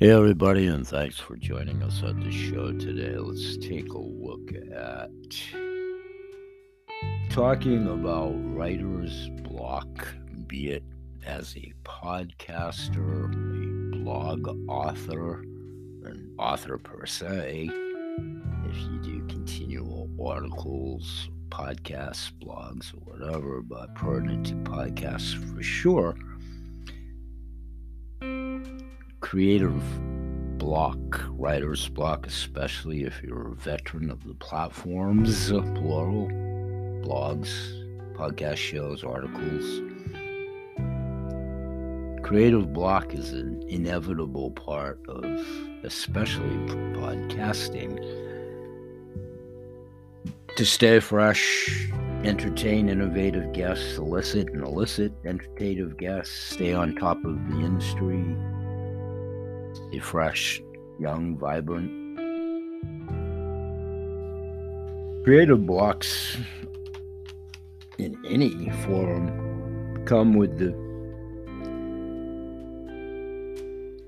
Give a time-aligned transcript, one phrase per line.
[0.00, 3.18] Hey, everybody, and thanks for joining us at the show today.
[3.18, 5.10] Let's take a look at
[7.28, 10.08] talking about writer's block,
[10.46, 10.84] be it
[11.26, 15.42] as a podcaster, a blog author,
[16.04, 24.46] an author per se, if you do continual articles, podcasts, blogs, or whatever, but pertinent
[24.46, 26.16] to podcasts for sure
[29.30, 29.80] creative
[30.58, 36.26] block, writer's block, especially if you're a veteran of the platforms, plural,
[37.06, 37.48] blogs,
[38.16, 39.82] podcast shows, articles.
[42.24, 45.24] Creative block is an inevitable part of,
[45.84, 46.56] especially
[46.96, 47.94] podcasting.
[50.56, 51.88] To stay fresh,
[52.24, 58.24] entertain innovative guests, solicit and elicit entertainment guests, stay on top of the industry,
[59.92, 60.62] a fresh,
[60.98, 61.90] young, vibrant.
[65.24, 66.36] Creative blocks
[67.98, 70.74] in any form come with the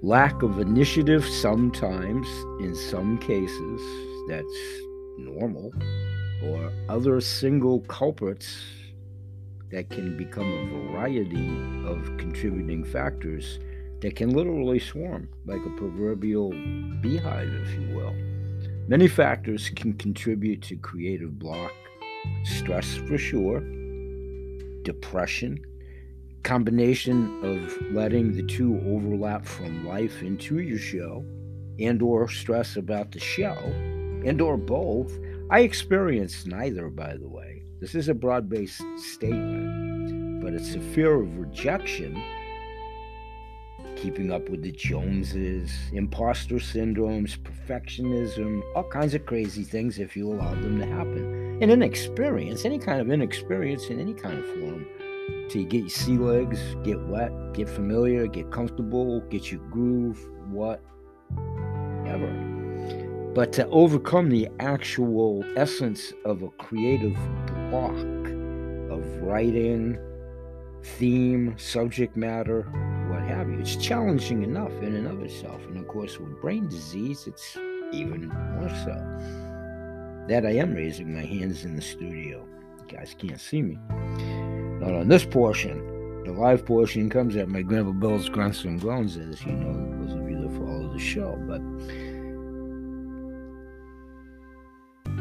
[0.03, 2.27] lack of initiative sometimes,
[2.61, 3.81] in some cases,
[4.29, 4.83] that's
[5.19, 5.73] normal,
[6.45, 8.65] or other single culprits
[9.71, 11.49] that can become a variety
[11.87, 13.59] of contributing factors
[14.03, 16.51] that can literally swarm like a proverbial
[17.01, 18.15] beehive, if you will.
[18.89, 21.73] Many factors can contribute to creative block
[22.45, 23.61] stress for sure,
[24.83, 25.65] depression,
[26.43, 31.25] combination of letting the two overlap from life into your show
[31.79, 33.57] and or stress about the show
[34.25, 35.17] and or both
[35.51, 41.23] i experienced neither by the way this is a broad-based statement but it's a fear
[41.23, 42.21] of rejection
[44.03, 50.27] keeping up with the Joneses, imposter syndromes, perfectionism, all kinds of crazy things if you
[50.33, 51.59] allow them to happen.
[51.63, 54.87] And inexperience, any kind of inexperience in any kind of form,
[55.51, 60.19] to get your sea legs, get wet, get familiar, get comfortable, get your groove,
[60.49, 60.83] whatever.
[63.37, 67.17] But to overcome the actual essence of a creative
[67.71, 67.95] block
[68.91, 69.97] of writing,
[70.83, 72.67] theme, subject matter.
[73.63, 75.65] It's challenging enough in and of itself.
[75.69, 77.57] And of course, with brain disease, it's
[77.93, 80.27] even more so.
[80.27, 82.45] That I am raising my hands in the studio.
[82.81, 83.79] You guys can't see me.
[84.81, 85.79] Not on this portion.
[86.25, 90.15] The live portion comes at my Grandpa Bill's grunts and groans, as you know, those
[90.19, 91.39] of you that follow the show.
[91.47, 91.63] But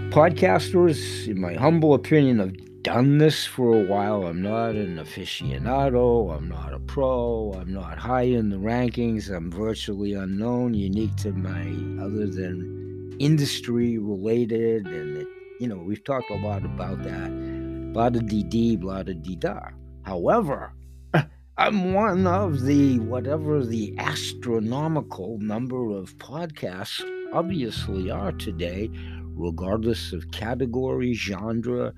[0.09, 4.25] podcasters, in my humble opinion, have done this for a while.
[4.25, 6.36] I'm not an aficionado.
[6.36, 7.53] I'm not a pro.
[7.56, 9.30] I'm not high in the rankings.
[9.30, 11.62] I'm virtually unknown, unique to my
[12.03, 14.88] other than industry related.
[14.88, 15.28] And, it,
[15.59, 17.94] you know, we've talked a lot about that.
[17.94, 19.59] Blah da dee dee, blah da dee da.
[20.03, 20.74] However,
[21.58, 28.90] I'm one of the whatever the astronomical number of podcasts obviously are today,
[29.36, 31.94] regardless of category, genre,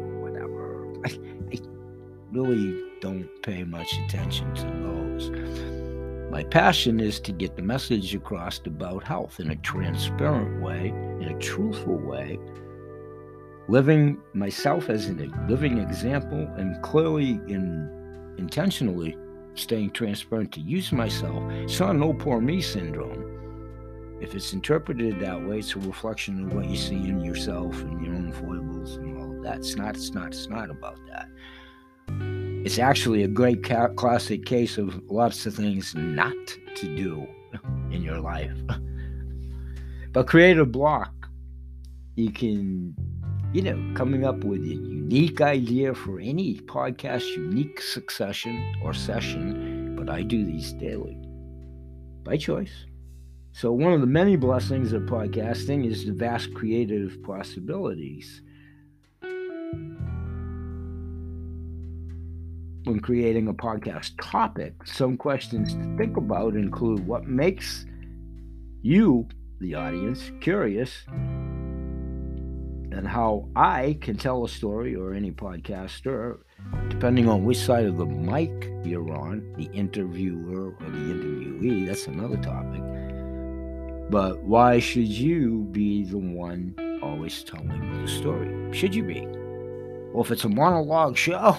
[1.04, 1.18] I,
[1.52, 1.58] I
[2.32, 5.30] really don't pay much attention to those.
[6.30, 11.28] My passion is to get the message across about health in a transparent way, in
[11.28, 12.38] a truthful way,
[13.68, 15.12] living myself as a
[15.48, 19.16] living example and clearly in intentionally
[19.54, 21.42] staying transparent to use myself.
[21.52, 24.18] It's not no poor me syndrome.
[24.20, 28.04] If it's interpreted that way, it's a reflection of what you see in yourself and
[28.04, 29.13] your own foibles and
[29.44, 29.58] that.
[29.58, 29.96] It's not.
[29.96, 30.28] It's not.
[30.28, 31.28] It's not about that.
[32.64, 36.34] It's actually a great ca- classic case of lots of things not
[36.76, 37.26] to do
[37.90, 38.58] in your life.
[40.12, 41.12] but creative block,
[42.16, 42.94] you can
[43.54, 49.94] you know, coming up with a unique idea for any podcast, unique succession or session,
[49.94, 51.16] but I do these daily
[52.24, 52.86] by choice.
[53.52, 58.42] So, one of the many blessings of podcasting is the vast creative possibilities.
[62.84, 67.86] When creating a podcast topic, some questions to think about include what makes
[68.82, 69.26] you,
[69.58, 71.04] the audience, curious
[72.94, 76.40] and how I can tell a story or any podcaster,
[76.88, 82.06] depending on which side of the mic you're on, the interviewer or the interviewee, that's
[82.06, 82.82] another topic.
[84.10, 88.74] But why should you be the one always telling the story?
[88.74, 89.26] Should you be?
[90.12, 91.56] Well, if it's a monologue show,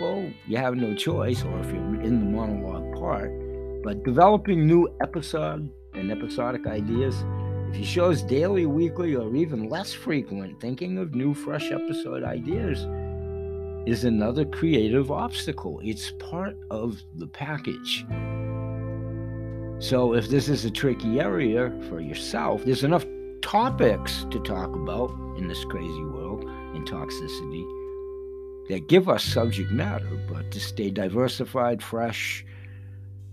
[0.00, 3.30] well, you have no choice, or if you're in the monologue part.
[3.82, 7.24] But developing new episode and episodic ideas
[7.72, 12.86] if your show's daily, weekly, or even less frequent, thinking of new, fresh episode ideas
[13.86, 15.80] is another creative obstacle.
[15.82, 18.04] It's part of the package.
[19.78, 23.06] So, if this is a tricky area for yourself, there's enough
[23.40, 27.81] topics to talk about in this crazy world in toxicity
[28.72, 32.42] that give us subject matter, but to stay diversified, fresh,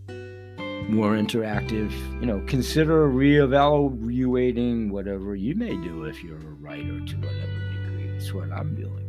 [0.10, 1.94] more interactive.
[2.20, 8.10] You know, consider reevaluating whatever you may do if you're a writer to whatever degree.
[8.18, 9.06] It's what I'm doing.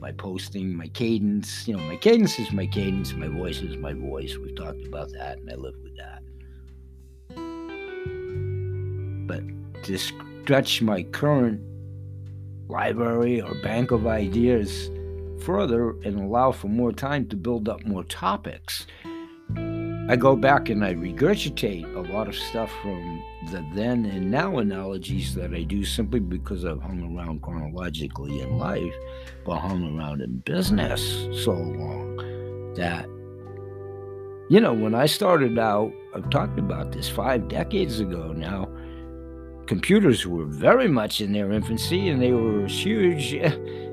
[0.00, 1.68] My posting, my cadence.
[1.68, 3.12] You know, my cadence is my cadence.
[3.12, 4.36] My voice is my voice.
[4.36, 6.22] We've talked about that, and I live with that.
[9.28, 9.44] But
[9.84, 11.60] to stretch my current
[12.68, 14.90] library or bank of ideas
[15.40, 18.86] further and allow for more time to build up more topics
[20.08, 24.58] I go back and I regurgitate a lot of stuff from the then and now
[24.58, 28.94] analogies that I do simply because I've hung around chronologically in life,
[29.44, 31.02] but hung around in business
[31.44, 33.06] so long that,
[34.48, 38.68] you know, when I started out, I've talked about this five decades ago now,
[39.66, 43.34] computers were very much in their infancy and they were huge.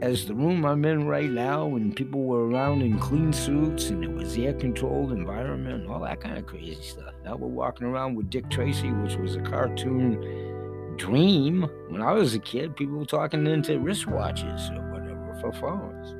[0.00, 4.04] as the room I'm in right now, and people were around in clean suits, and
[4.04, 7.14] it was air controlled environment, all that kind of crazy stuff.
[7.24, 11.68] Now we're walking around with Dick Tracy, which was a cartoon dream.
[11.88, 16.14] When I was a kid, people were talking into wristwatches or whatever for phones.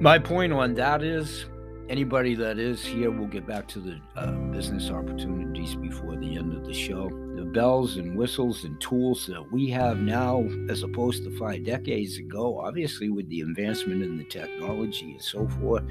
[0.00, 1.46] My point on that is
[1.88, 6.54] anybody that is here, we'll get back to the uh, business opportunities before the end
[6.54, 7.10] of the show.
[7.52, 12.58] Bells and whistles and tools that we have now, as opposed to five decades ago,
[12.58, 15.84] obviously with the advancement in the technology and so forth,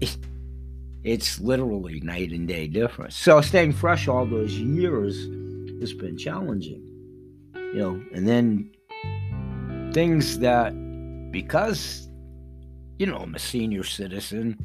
[1.04, 3.16] it's literally night and day difference.
[3.16, 5.16] So staying fresh all those years
[5.80, 6.82] has been challenging,
[7.54, 8.70] you know, and then
[9.92, 10.70] things that
[11.32, 12.10] because
[13.00, 14.58] you know, I'm a senior citizen,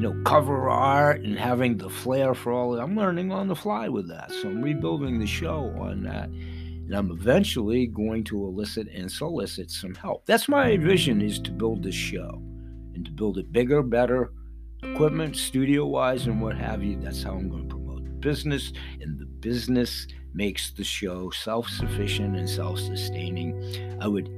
[0.00, 2.80] you know, cover art and having the flair for all.
[2.80, 4.32] I'm learning on the fly with that.
[4.32, 6.30] So I'm rebuilding the show on that.
[6.30, 10.24] And I'm eventually going to elicit and solicit some help.
[10.24, 12.40] That's my vision is to build this show
[12.94, 14.32] and to build it bigger, better,
[14.82, 16.98] equipment, studio wise, and what have you.
[16.98, 18.72] That's how I'm going to promote the business.
[19.02, 23.98] And the business makes the show self sufficient and self sustaining.
[24.00, 24.30] I would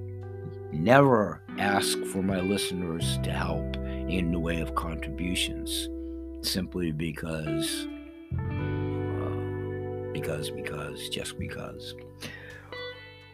[0.73, 3.77] never ask for my listeners to help
[4.09, 5.89] in the way of contributions
[6.43, 7.87] simply because
[8.39, 9.31] uh,
[10.13, 11.95] because because just because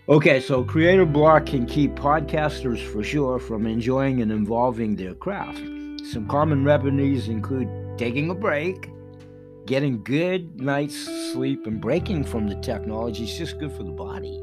[0.09, 5.59] okay so creator block can keep podcasters for sure from enjoying and involving their craft
[6.13, 8.91] some common remedies include taking a break
[9.69, 10.97] getting good night's
[11.31, 14.41] sleep and breaking from the technology is just good for the body.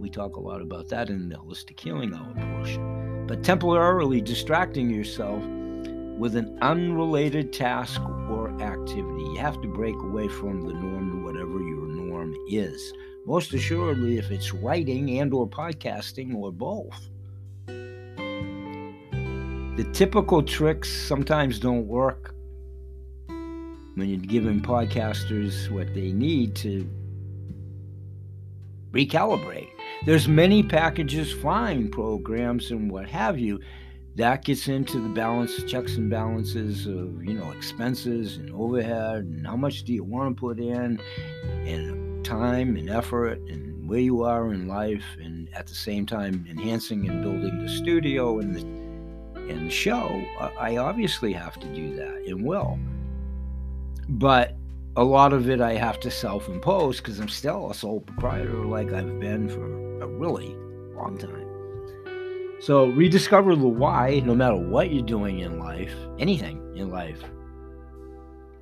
[0.00, 3.07] We talk a lot about that in the holistic healing hour portion.
[3.28, 5.44] But temporarily distracting yourself
[6.16, 9.22] with an unrelated task or activity.
[9.22, 12.92] You have to break away from the norm, whatever your norm is.
[13.26, 17.10] Most assuredly, if it's writing and or podcasting or both.
[19.76, 22.34] The typical tricks sometimes don't work
[23.28, 26.88] when you're giving podcasters what they need to
[28.90, 29.68] recalibrate.
[30.04, 33.60] There's many packages, fine programs, and what have you.
[34.14, 39.46] That gets into the balance, checks and balances of you know expenses and overhead, and
[39.46, 41.00] how much do you want to put in,
[41.66, 46.46] and time and effort, and where you are in life, and at the same time
[46.48, 48.62] enhancing and building the studio and the
[49.50, 50.24] and the show.
[50.58, 52.78] I obviously have to do that and will.
[54.08, 54.54] But
[54.96, 58.64] a lot of it I have to self impose because I'm still a sole proprietor
[58.64, 60.56] like I've been for a really
[60.94, 61.46] long time.
[62.60, 67.22] So rediscover the why no matter what you're doing in life, anything in life.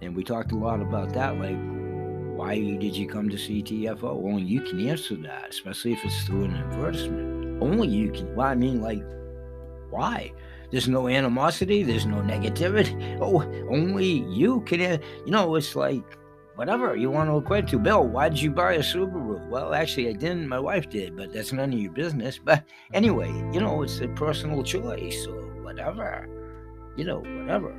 [0.02, 1.56] And we talked a lot about that, like
[2.36, 4.04] why did you come to CTFO?
[4.04, 7.62] Only you can answer that, especially if it's through an advertisement.
[7.62, 8.34] Only you can.
[8.36, 9.02] Well, I mean, like,
[9.88, 10.32] why?
[10.70, 11.82] There's no animosity.
[11.82, 13.16] There's no negativity.
[13.22, 13.40] Oh,
[13.70, 15.00] only you can.
[15.24, 16.04] You know, it's like
[16.56, 17.78] whatever you want to equate to.
[17.78, 19.46] Bill, why did you buy a Subaru?
[19.48, 20.48] Well, actually, I didn't.
[20.48, 22.40] My wife did, but that's none of your business.
[22.42, 26.28] But anyway, you know, it's a personal choice or whatever.
[26.96, 27.74] You know, whatever.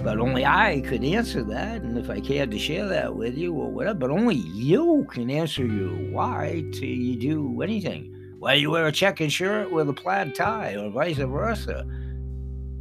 [0.00, 3.52] But only I could answer that, and if I cared to share that with you
[3.52, 8.08] or whatever, but only you can answer your why to you do anything.
[8.38, 11.86] Why you wear a checkered shirt with a plaid tie or vice versa?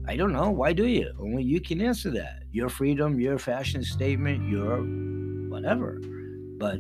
[0.08, 0.50] I don't know.
[0.50, 1.12] Why do you?
[1.20, 2.44] Only you can answer that.
[2.52, 4.80] Your freedom, your fashion statement, your
[5.50, 6.02] whatever.
[6.58, 6.80] But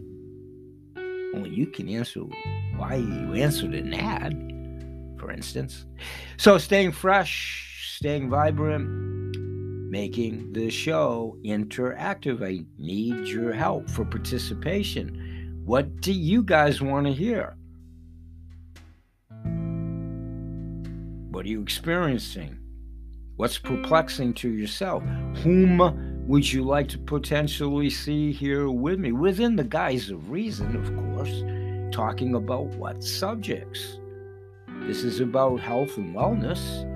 [1.33, 2.21] only you can answer
[2.75, 4.33] why you answered an ad,
[5.19, 5.85] for instance.
[6.37, 8.87] So staying fresh, staying vibrant,
[9.89, 12.43] making the show interactive.
[12.43, 15.61] I need your help for participation.
[15.63, 17.55] What do you guys want to hear?
[21.29, 22.60] What are you experiencing?
[23.41, 25.01] What's perplexing to yourself?
[25.37, 29.13] Whom would you like to potentially see here with me?
[29.13, 31.43] Within the guise of reason, of course,
[31.91, 33.99] talking about what subjects.
[34.81, 36.87] This is about health and wellness.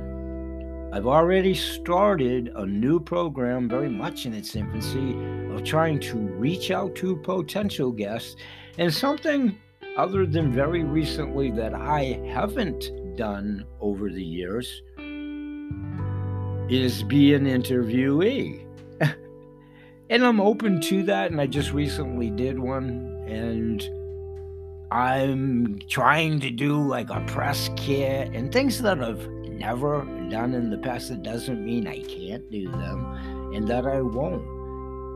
[0.93, 5.17] I've already started a new program, very much in its infancy,
[5.49, 8.35] of trying to reach out to potential guests
[8.77, 9.57] and something
[9.97, 14.83] other than very recently that I haven't done over the years
[16.69, 18.65] is be an interviewee.
[20.09, 21.31] and I'm open to that.
[21.31, 23.23] And I just recently did one.
[23.27, 23.87] And
[24.91, 30.69] I'm trying to do like a press kit and things that I've never done in
[30.69, 31.11] the past.
[31.11, 34.55] It doesn't mean I can't do them and that I won't.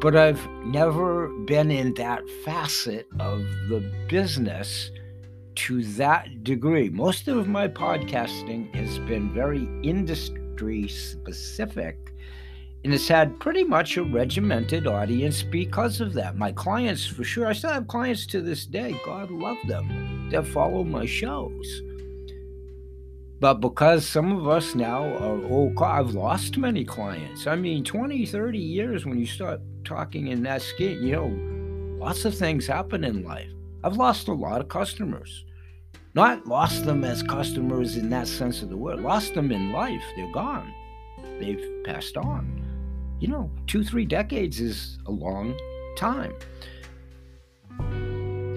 [0.01, 4.91] But I've never been in that facet of the business
[5.55, 6.89] to that degree.
[6.89, 10.38] Most of my podcasting has been very industry
[10.87, 12.09] specific
[12.83, 16.37] and it's had pretty much a regimented audience because of that.
[16.37, 18.95] My clients, for sure, I still have clients to this day.
[19.05, 21.81] God love them that follow my shows.
[23.41, 27.47] But because some of us now are, oh, I've lost many clients.
[27.47, 32.23] I mean, 20, 30 years when you start talking in that skin, you know, lots
[32.23, 33.49] of things happen in life.
[33.83, 35.43] I've lost a lot of customers.
[36.15, 40.03] Not lost them as customers in that sense of the word, lost them in life.
[40.15, 40.73] They're gone.
[41.39, 42.65] They've passed on.
[43.19, 45.57] You know, two, three decades is a long
[45.97, 46.33] time.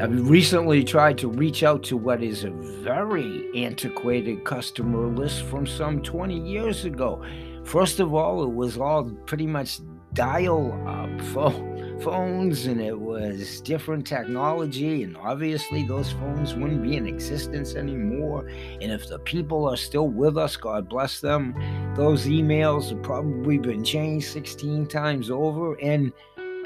[0.01, 5.67] I've recently tried to reach out to what is a very antiquated customer list from
[5.67, 7.25] some 20 years ago.
[7.65, 9.81] First of all, it was all pretty much
[10.15, 11.72] dial up phone
[12.03, 18.49] phones and it was different technology and obviously those phones wouldn't be in existence anymore.
[18.81, 21.55] And if the people are still with us god bless them
[21.97, 25.75] those emails have probably been changed 16 times over.
[25.81, 26.13] And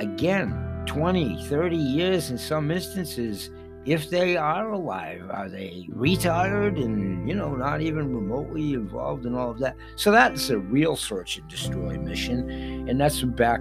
[0.01, 3.51] again 20 30 years in some instances
[3.85, 9.35] if they are alive are they retired and you know not even remotely involved in
[9.35, 9.77] all of that?
[9.97, 12.89] So that's a real search and destroy mission.
[12.89, 13.61] And that's back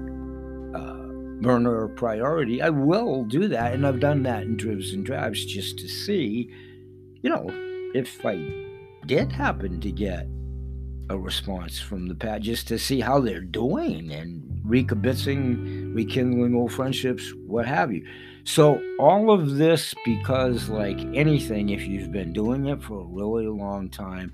[1.45, 3.73] burner priority, I will do that.
[3.73, 6.49] And I've done that in dribs and drabs just to see,
[7.21, 7.45] you know,
[7.93, 8.65] if I
[9.05, 10.27] did happen to get
[11.11, 16.73] a response from the pad, just to see how they're doing and recabitzing rekindling old
[16.73, 18.07] friendships, what have you.
[18.43, 23.47] So, all of this because, like anything, if you've been doing it for a really
[23.47, 24.33] long time,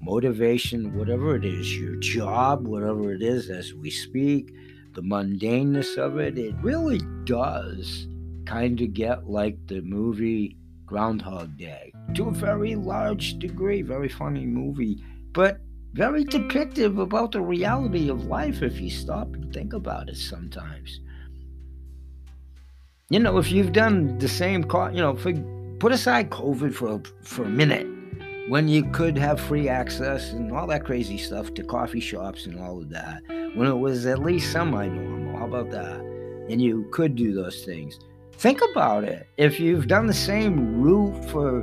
[0.00, 4.52] motivation, whatever it is, your job, whatever it is, as we speak,
[4.94, 8.06] the mundaneness of it, it really does
[8.46, 13.82] kind of get like the movie Groundhog Day to a very large degree.
[13.82, 15.60] Very funny movie, but
[15.92, 16.28] very hmm.
[16.28, 21.00] depictive about the reality of life if you stop and think about it sometimes.
[23.10, 25.32] You know, if you've done the same, you know, for,
[25.78, 27.86] put aside COVID for a, for a minute
[28.48, 32.60] when you could have free access and all that crazy stuff to coffee shops and
[32.60, 33.22] all of that,
[33.54, 35.38] when it was at least semi normal.
[35.38, 36.00] How about that?
[36.50, 37.98] And you could do those things.
[38.32, 39.28] Think about it.
[39.38, 41.62] If you've done the same route for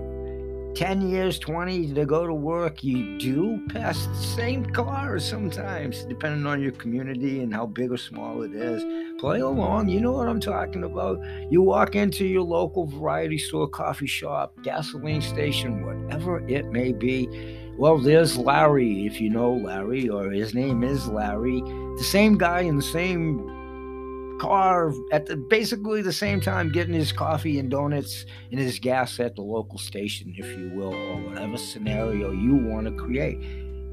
[0.75, 6.47] 10 years, 20 to go to work, you do pass the same cars sometimes, depending
[6.47, 8.81] on your community and how big or small it is.
[9.21, 11.21] Play along, you know what I'm talking about.
[11.51, 17.29] You walk into your local variety store, coffee shop, gasoline station, whatever it may be.
[17.77, 22.61] Well, there's Larry, if you know Larry, or his name is Larry, the same guy
[22.61, 28.25] in the same car at the basically the same time getting his coffee and donuts
[28.49, 32.87] and his gas at the local station, if you will, or whatever scenario you want
[32.87, 33.37] to create.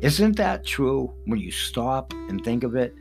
[0.01, 2.95] Isn't that true when you stop and think of it?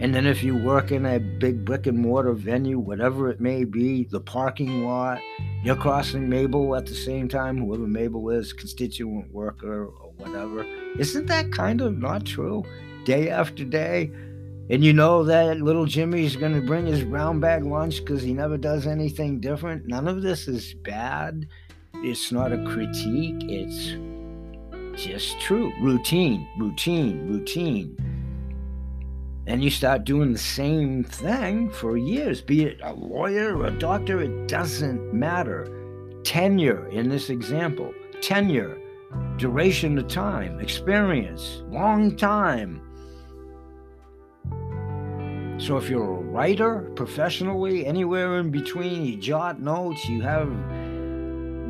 [0.00, 3.64] And then if you work in a big brick and mortar venue, whatever it may
[3.64, 5.20] be, the parking lot,
[5.62, 10.64] you're crossing Mabel at the same time, whoever Mabel is, constituent worker or whatever.
[10.98, 12.64] Isn't that kind of not true?
[13.04, 14.10] Day after day,
[14.70, 18.32] and you know that little Jimmy's going to bring his brown bag lunch because he
[18.32, 19.86] never does anything different.
[19.86, 21.46] None of this is bad.
[21.96, 23.42] It's not a critique.
[23.48, 23.94] It's
[25.02, 25.72] just true.
[25.80, 28.13] Routine, routine, routine.
[29.46, 33.78] And you start doing the same thing for years, be it a lawyer or a
[33.78, 35.68] doctor, it doesn't matter.
[36.24, 37.92] Tenure in this example,
[38.22, 38.78] tenure,
[39.36, 42.80] duration of time, experience, long time
[45.58, 50.48] so if you're a writer professionally, anywhere in between, you jot notes, you have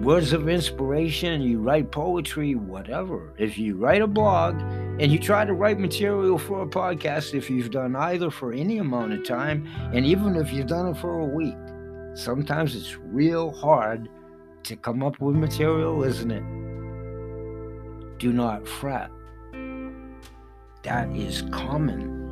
[0.02, 3.34] words of inspiration, you write poetry, whatever.
[3.36, 4.58] If you write a blog
[4.98, 8.78] and you try to write material for a podcast, if you've done either for any
[8.78, 11.56] amount of time, and even if you've done it for a week,
[12.14, 14.08] sometimes it's real hard
[14.64, 16.44] to come up with material, isn't it?
[18.18, 19.10] Do not fret.
[20.82, 22.24] That is common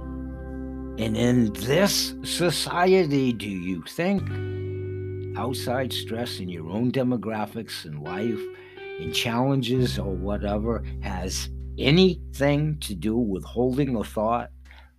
[0.99, 4.23] and in this society, do you think
[5.39, 8.41] outside stress in your own demographics and life
[9.01, 11.49] and challenges or whatever has
[11.79, 14.51] anything to do with holding a thought,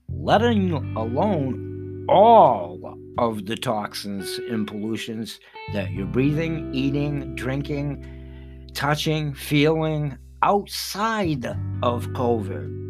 [0.10, 5.40] letting alone all of the toxins and pollutions
[5.74, 11.46] that you're breathing, eating, drinking, touching, feeling outside
[11.82, 12.84] of COVID?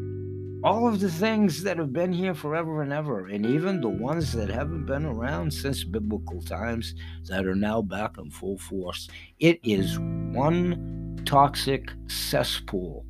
[0.64, 4.32] all of the things that have been here forever and ever, and even the ones
[4.32, 9.10] that haven't been around since biblical times that are now back in full force.
[9.40, 13.06] It is one toxic cesspool.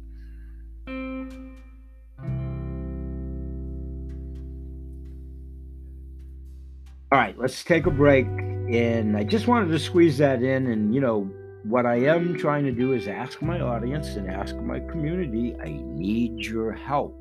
[7.14, 8.26] All right, let's take a break.
[8.26, 10.66] And I just wanted to squeeze that in.
[10.66, 11.30] And, you know,
[11.64, 15.80] what I am trying to do is ask my audience and ask my community I
[15.84, 17.16] need your help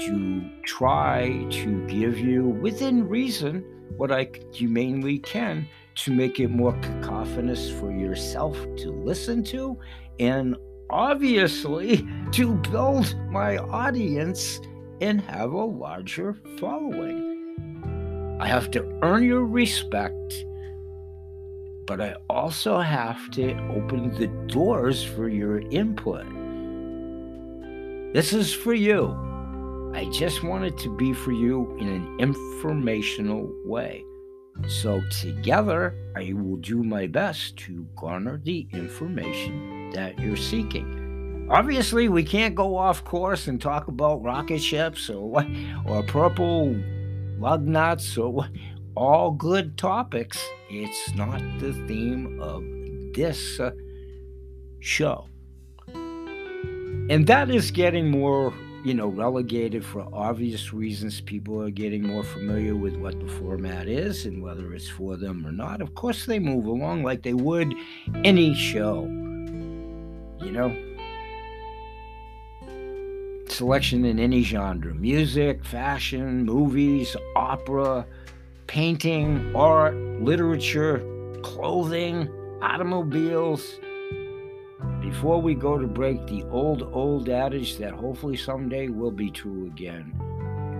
[0.00, 3.64] to try to give you, within reason,
[3.96, 9.78] what I humanely can to make it more cacophonous for yourself to listen to,
[10.18, 10.56] and
[10.90, 14.58] obviously to build my audience
[15.00, 17.31] and have a larger following.
[18.42, 20.44] I have to earn your respect,
[21.86, 26.26] but I also have to open the doors for your input.
[28.12, 29.14] This is for you.
[29.94, 34.02] I just want it to be for you in an informational way.
[34.66, 41.46] So, together, I will do my best to garner the information that you're seeking.
[41.48, 45.46] Obviously, we can't go off course and talk about rocket ships or
[45.86, 46.74] or purple
[47.42, 48.50] lug nuts what.
[48.94, 50.38] All good topics.
[50.70, 52.62] It's not the theme of
[53.14, 53.70] this uh,
[54.80, 55.26] show.
[55.94, 61.20] And that is getting more you know, relegated for obvious reasons.
[61.20, 65.46] People are getting more familiar with what the format is and whether it's for them
[65.46, 65.80] or not.
[65.80, 67.72] Of course, they move along like they would
[68.24, 70.91] any show, you know.
[73.52, 78.06] Selection in any genre music, fashion, movies, opera,
[78.66, 81.00] painting, art, literature,
[81.42, 82.30] clothing,
[82.62, 83.78] automobiles.
[85.02, 89.66] Before we go to break, the old, old adage that hopefully someday will be true
[89.66, 90.14] again.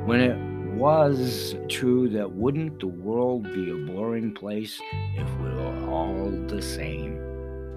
[0.06, 4.80] When it was true that wouldn't the world be a boring place
[5.14, 7.20] if we were all the same?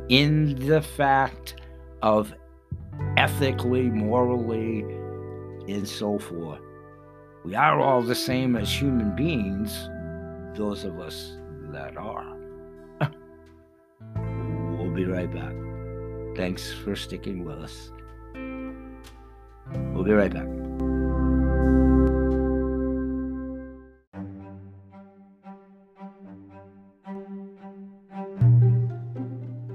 [0.07, 1.55] In the fact
[2.01, 2.33] of
[3.17, 4.81] ethically, morally,
[5.67, 6.61] and so forth.
[7.43, 9.89] We are all the same as human beings,
[10.57, 11.37] those of us
[11.71, 12.35] that are.
[14.77, 15.53] we'll be right back.
[16.35, 17.91] Thanks for sticking with us.
[19.93, 20.47] We'll be right back.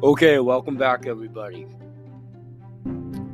[0.02, 1.66] Okay, welcome back, everybody.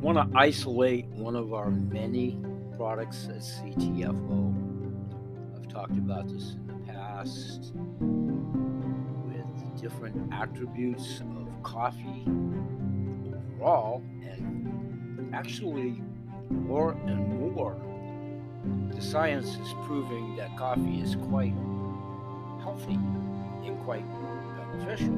[0.06, 2.38] Want to isolate one of our many
[2.76, 4.54] products at CTFO.
[5.56, 7.72] I've talked about this in the past
[9.26, 12.22] with different attributes of coffee
[13.26, 16.00] overall, and actually,
[16.50, 17.76] more and more,
[18.94, 21.54] the science is proving that coffee is quite
[22.62, 22.94] healthy
[23.64, 24.06] and quite
[24.56, 25.08] beneficial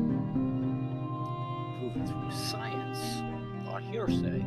[1.78, 3.20] proven through science,
[3.66, 4.42] not hearsay.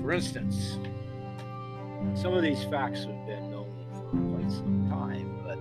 [0.00, 0.78] For instance,
[2.14, 5.58] some of these facts have been known for quite some time, but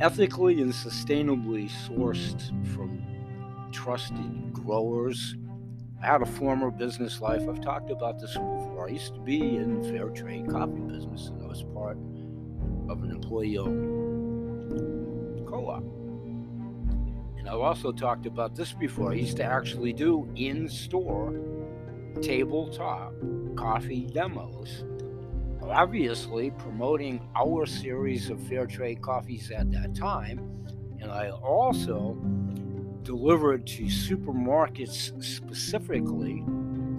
[0.00, 3.02] ethically and sustainably sourced from
[3.72, 5.36] trusted growers.
[6.02, 7.48] I had a former business life.
[7.48, 8.86] I've talked about this before.
[8.88, 11.98] I used to be in the fair trade coffee business, and I was part
[12.88, 16.07] of an employee owned co op.
[17.38, 19.12] And I've also talked about this before.
[19.12, 21.34] I used to actually do in store
[22.20, 23.12] tabletop
[23.56, 24.84] coffee demos.
[25.62, 30.38] Obviously, promoting our series of fair trade coffees at that time.
[31.00, 32.16] And I also
[33.02, 36.44] delivered to supermarkets specifically.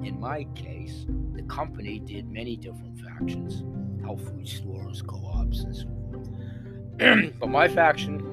[0.04, 3.63] In my case, the company did many different factions
[4.02, 7.34] health food stores, co ops, and so forth.
[7.39, 8.28] but my faction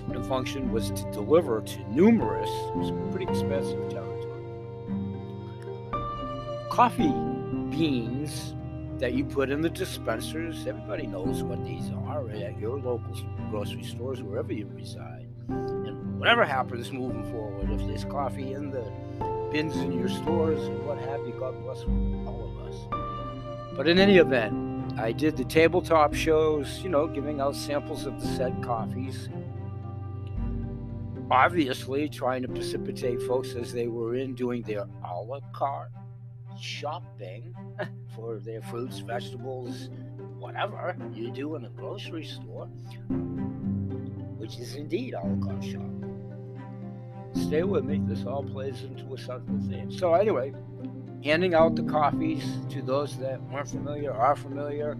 [0.00, 2.50] and function was to deliver to numerous,
[3.10, 4.44] pretty expensive territory,
[6.70, 7.12] coffee
[7.70, 8.54] beans
[8.98, 10.66] that you put in the dispensers.
[10.66, 13.16] Everybody knows what these are at your local
[13.50, 15.26] grocery stores, wherever you reside.
[15.48, 18.84] And whatever happens moving forward, if there's coffee in the
[19.50, 21.82] bins in your stores and what have you, God bless
[22.26, 22.76] all of us.
[23.76, 28.20] But in any event, I did the tabletop shows, you know, giving out samples of
[28.20, 29.28] the said coffees.
[31.34, 35.90] Obviously, trying to precipitate folks as they were in doing their a la carte
[36.60, 37.52] shopping
[38.14, 39.90] for their fruits, vegetables,
[40.38, 42.66] whatever you do in a grocery store,
[44.38, 46.04] which is indeed a la carte shopping.
[47.34, 49.90] Stay with me, this all plays into a central theme.
[49.90, 50.54] So, anyway,
[51.24, 54.96] handing out the coffees to those that weren't familiar, are familiar,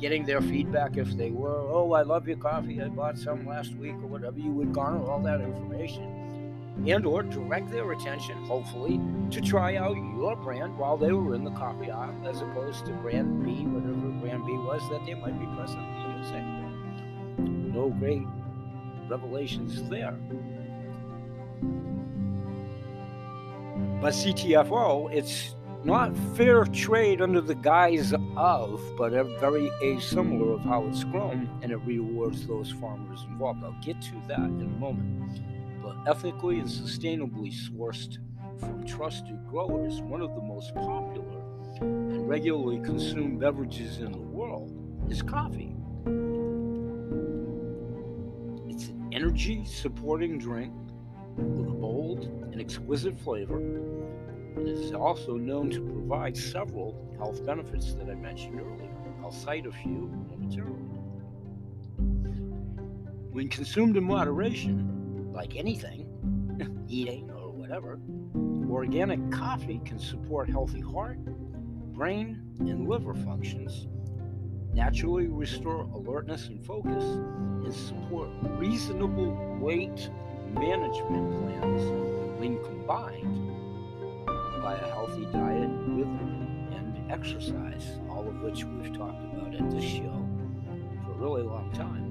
[0.00, 1.60] getting their feedback if they were.
[1.70, 2.80] Oh, I love your coffee.
[2.80, 4.38] I bought some last week, or whatever.
[4.38, 6.18] You would garner all that information
[6.86, 11.42] and or direct their attention, hopefully, to try out your brand while they were in
[11.42, 15.38] the coffee aisle, as opposed to brand B, whatever brand B was that they might
[15.38, 15.84] be presently
[16.18, 17.72] using.
[17.72, 18.22] No great
[19.08, 20.16] revelations there.
[24.00, 30.60] But CTFO, it's not fair trade under the guise of, but a very asimilar of
[30.60, 31.62] how it's grown, mm-hmm.
[31.62, 33.62] and it rewards those farmers involved.
[33.64, 35.40] I'll get to that in a moment.
[35.82, 38.18] But ethically and sustainably sourced
[38.58, 41.42] from trusted growers, one of the most popular
[41.80, 44.72] and regularly consumed beverages in the world
[45.08, 45.76] is coffee.
[48.68, 50.72] It's an energy supporting drink
[51.36, 53.60] with a bold and exquisite flavor
[54.60, 58.94] it is also known to provide several health benefits that I mentioned earlier.
[59.22, 60.82] I'll cite a few momentarily.
[63.30, 66.06] When consumed in moderation, like anything,
[66.88, 68.00] eating or whatever,
[68.70, 71.18] organic coffee can support healthy heart,
[71.94, 73.86] brain, and liver functions,
[74.72, 80.10] naturally restore alertness and focus, and support reasonable weight
[80.54, 83.47] management plans when combined
[84.68, 89.82] by a healthy diet, rhythm, and exercise, all of which we've talked about at this
[89.82, 90.28] show
[91.06, 92.04] for a really long time.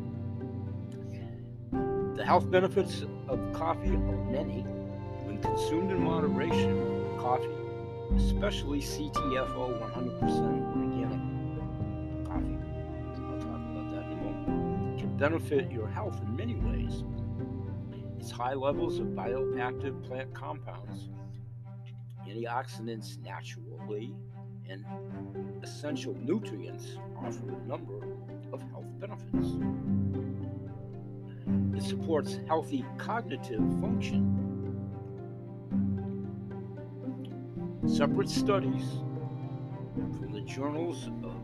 [2.15, 4.61] The health benefits of coffee are many.
[5.25, 7.47] When consumed in moderation, coffee
[8.15, 10.23] especially CTFO 100%
[10.81, 11.21] organic
[12.25, 12.57] coffee.
[13.21, 14.99] I'll talk about that in a moment.
[14.99, 17.03] Can benefit your health in many ways.
[18.19, 21.09] Its high levels of bioactive plant compounds,
[22.27, 24.15] antioxidants naturally,
[24.69, 24.83] and
[25.63, 28.05] essential nutrients offer a number
[28.51, 29.57] of health benefits.
[31.75, 34.33] It supports healthy cognitive function.
[37.87, 38.83] Separate studies
[40.17, 41.41] from the journals of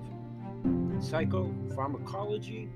[1.01, 2.67] psychopharmacology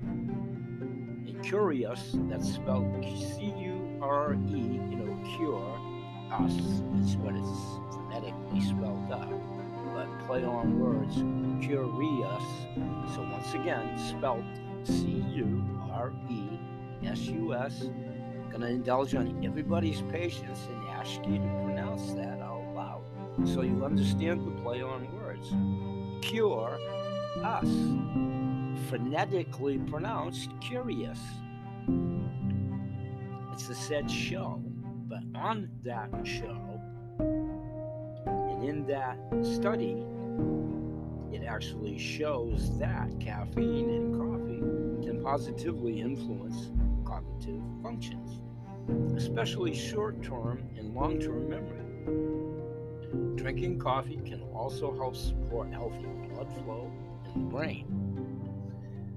[1.28, 5.78] and Cureus, that's spelled C U R E, you know, cure,
[6.38, 9.32] us is what it's phonetically spelled out,
[9.94, 11.16] but play on words,
[11.64, 12.42] curious.
[13.14, 14.44] So once again, spelled
[14.84, 16.58] C U R E
[17.04, 17.90] S U S.
[18.50, 23.02] Gonna indulge on everybody's patience and ask you to pronounce that out loud
[23.44, 25.52] so you understand the play on words.
[26.22, 26.78] Cure
[27.44, 27.68] us.
[28.88, 31.20] Phonetically pronounced curious.
[33.52, 34.62] It's a said show,
[35.18, 36.80] but on that show
[38.26, 40.04] and in that study,
[41.32, 46.70] it actually shows that caffeine in coffee can positively influence
[47.04, 48.42] cognitive functions,
[49.16, 53.34] especially short term and long term memory.
[53.36, 56.92] Drinking coffee can also help support healthy blood flow
[57.24, 57.86] in the brain.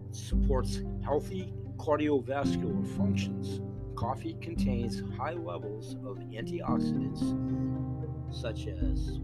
[0.09, 3.61] It supports healthy cardiovascular functions.
[3.95, 7.21] Coffee contains high levels of antioxidants
[8.33, 9.19] such as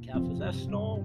[0.00, 1.04] cafezinol,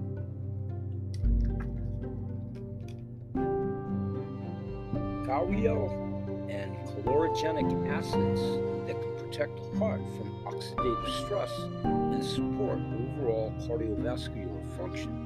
[5.26, 8.40] kahweol and chlorogenic acids
[8.86, 11.52] that can protect the heart from oxidative stress
[11.84, 15.24] and support overall cardiovascular function.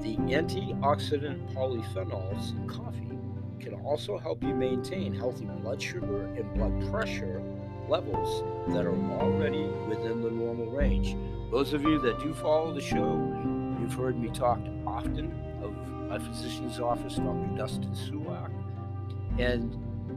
[0.00, 3.15] The antioxidant polyphenols in coffee
[3.60, 7.42] can also help you maintain healthy blood sugar and blood pressure
[7.88, 11.16] levels that are already within the normal range.
[11.50, 13.14] Those of you that do follow the show,
[13.80, 15.72] you've heard me talk often of
[16.08, 17.56] my physician's office, Dr.
[17.56, 18.50] Dustin Sulak
[19.38, 19.76] and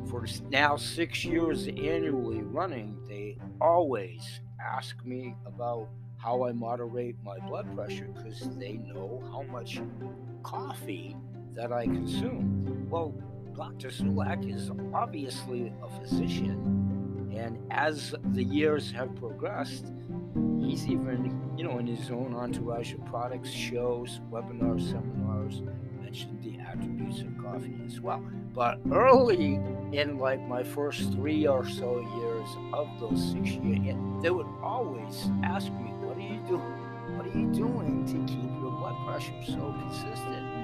[0.10, 7.38] for now six years annually running, they always ask me about how I moderate my
[7.40, 9.82] blood pressure because they know how much
[10.44, 11.16] coffee
[11.54, 12.88] that I consume.
[12.90, 13.14] Well,
[13.60, 13.90] Dr.
[13.90, 19.92] Sulak is obviously a physician, and as the years have progressed,
[20.62, 25.62] he's even, you know, in his own entourage of products, shows, webinars, seminars,
[26.02, 28.24] mentioned the attributes of coffee as well.
[28.54, 29.56] But early
[29.92, 35.30] in like my first three or so years of those six years, they would always
[35.44, 37.18] ask me, "What are you doing?
[37.18, 40.59] What are you doing to keep your blood pressure so consistent?"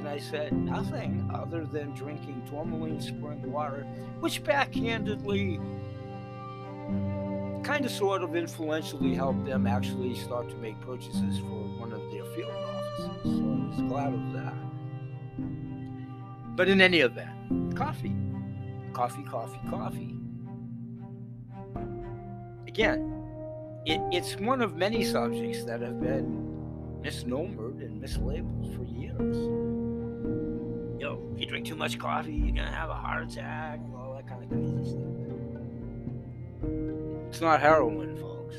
[0.00, 3.86] And I said, "Nothing other than drinking tourmaline spring water,"
[4.20, 5.60] which backhandedly
[7.62, 12.00] kind of sort of influentially helped them actually start to make purchases for one of
[12.10, 13.22] their field offices.
[13.24, 14.54] So I was glad of that.
[16.56, 18.16] But in any event, coffee,
[18.94, 20.16] coffee, coffee, coffee.
[22.66, 23.22] Again,
[23.84, 26.46] it, it's one of many subjects that have been
[27.02, 29.69] misnomered and mislabeled for years.
[31.00, 33.94] You know, if you drink too much coffee, you're gonna have a heart attack, and
[33.94, 35.00] all that kind of crazy stuff.
[37.30, 38.56] It's not heroin, folks.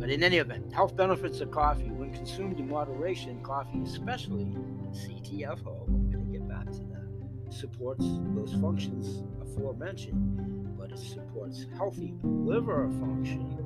[0.00, 4.46] But in any event, health benefits of coffee when consumed in moderation, coffee especially
[4.92, 12.14] CTFO, I'm to get back to that, supports those functions aforementioned, but it supports healthy
[12.22, 13.58] liver function.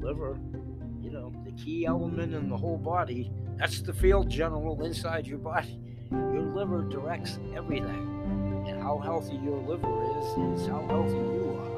[0.00, 0.36] Liver,
[1.00, 5.38] you know, the key element in the whole body, that's the field general inside your
[5.38, 5.93] body.
[6.32, 8.10] Your liver directs everything.
[8.66, 11.74] And how healthy your liver is, is how healthy you are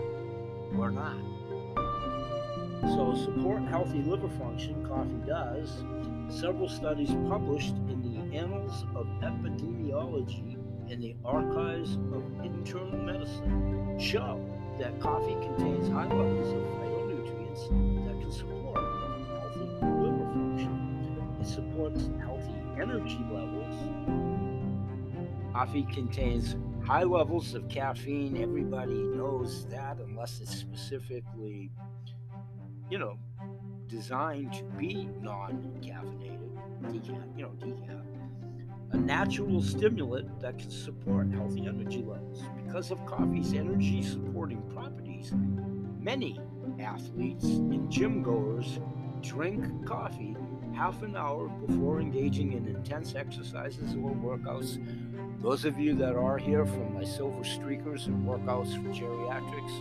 [0.79, 1.16] or not.
[2.94, 5.83] So, support healthy liver function, coffee does.
[6.29, 10.57] Several studies published in the Annals of Epidemiology
[10.90, 14.40] and the Archives of Internal Medicine show
[14.79, 17.68] that coffee contains high levels of phytonutrients
[18.07, 18.77] that can support
[19.40, 21.37] healthy liver function.
[21.40, 23.74] It supports healthy energy levels.
[25.52, 28.42] Coffee contains high levels of caffeine.
[28.42, 31.70] Everybody knows that, unless it's specifically
[32.90, 33.18] you know,
[33.88, 36.50] designed to be non-caffeinated,
[36.82, 38.02] decaf, you know, decaf,
[38.92, 42.44] a natural stimulant that can support healthy energy levels.
[42.64, 45.32] Because of coffee's energy supporting properties,
[45.98, 46.40] many
[46.80, 48.78] athletes and gym goers
[49.20, 50.36] drink coffee
[50.76, 54.78] half an hour before engaging in intense exercises or workouts.
[55.42, 59.74] Those of you that are here from my silver streakers and workouts for geriatrics,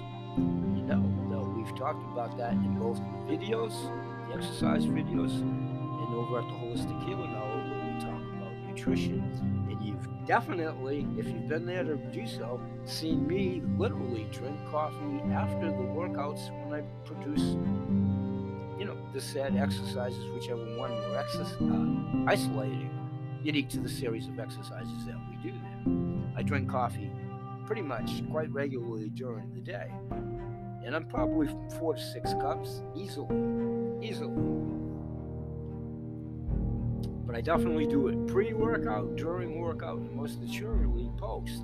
[0.77, 3.73] you know, we've talked about that in both videos,
[4.29, 9.19] the exercise videos, and over at the Holistic Healing Hour where we talk about nutrition.
[9.69, 15.21] And you've definitely, if you've been there to do so, seen me literally drink coffee
[15.34, 17.58] after the workouts when I produce
[19.15, 22.91] the said exercises, whichever one we're exercise, uh, isolating,
[23.41, 26.34] unique to the series of exercises that we do there.
[26.36, 27.10] I drink coffee
[27.65, 29.89] pretty much quite regularly during the day.
[30.84, 31.47] And I'm probably
[31.80, 34.06] four to six cups easily.
[34.06, 34.36] Easily.
[37.25, 41.63] But I definitely do it pre workout, during workout, and most assuredly post.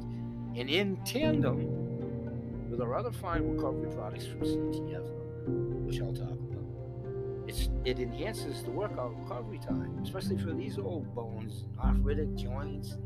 [0.55, 6.50] And in tandem with our other fine recovery products from CTF, which I'll talk about
[7.51, 12.97] it's, it enhances the workout recovery time, especially for these old bones, arthritic joints,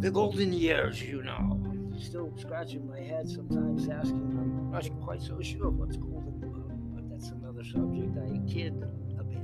[0.00, 1.60] the golden years, you know.
[1.96, 7.08] Still scratching my head sometimes, asking, I'm not quite so sure what's golden about, but
[7.08, 8.18] that's another subject.
[8.18, 8.82] I kid
[9.16, 9.38] a bit.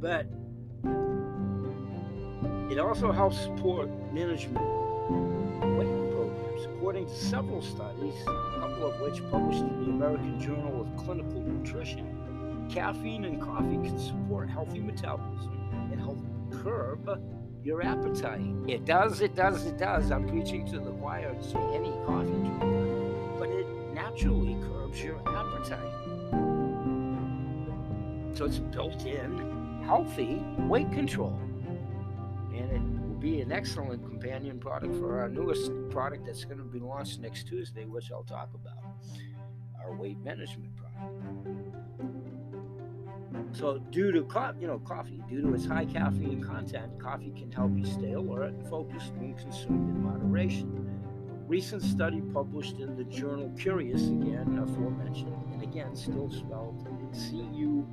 [0.00, 0.30] But
[2.70, 4.64] it also helps support management
[5.58, 5.95] programs,
[6.86, 11.42] according to several studies a couple of which published in the American Journal of Clinical
[11.42, 16.16] Nutrition, caffeine and coffee can support healthy metabolism and help
[16.62, 17.20] curb
[17.64, 18.40] your appetite.
[18.68, 20.12] It does, it does, it does.
[20.12, 25.92] I'm preaching to the choir say any coffee drinker, but it naturally curbs your appetite.
[28.36, 31.36] So it's built in healthy weight control.
[32.54, 32.95] And it
[33.26, 37.48] be an excellent companion product for our newest product that's going to be launched next
[37.48, 38.78] Tuesday, which I'll talk about
[39.82, 41.12] our weight management product.
[43.50, 47.50] So, due to co- you know coffee, due to its high caffeine content, coffee can
[47.50, 50.88] help you stay alert and focused when consumed in moderation.
[51.48, 57.86] Recent study published in the journal Cureus, again aforementioned, and again still spelled C-U-R-E-U-S,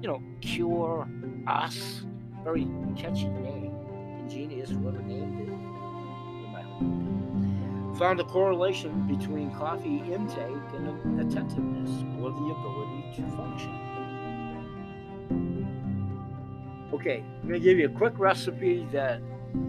[0.00, 1.06] you know, cure
[1.46, 2.02] us
[2.48, 3.74] very catchy name.
[4.20, 5.48] Ingenious, whoever named it.
[7.98, 11.90] Found a correlation between coffee intake and attentiveness
[12.22, 13.74] or the ability to function.
[16.94, 19.20] Okay, I'm going to give you a quick recipe that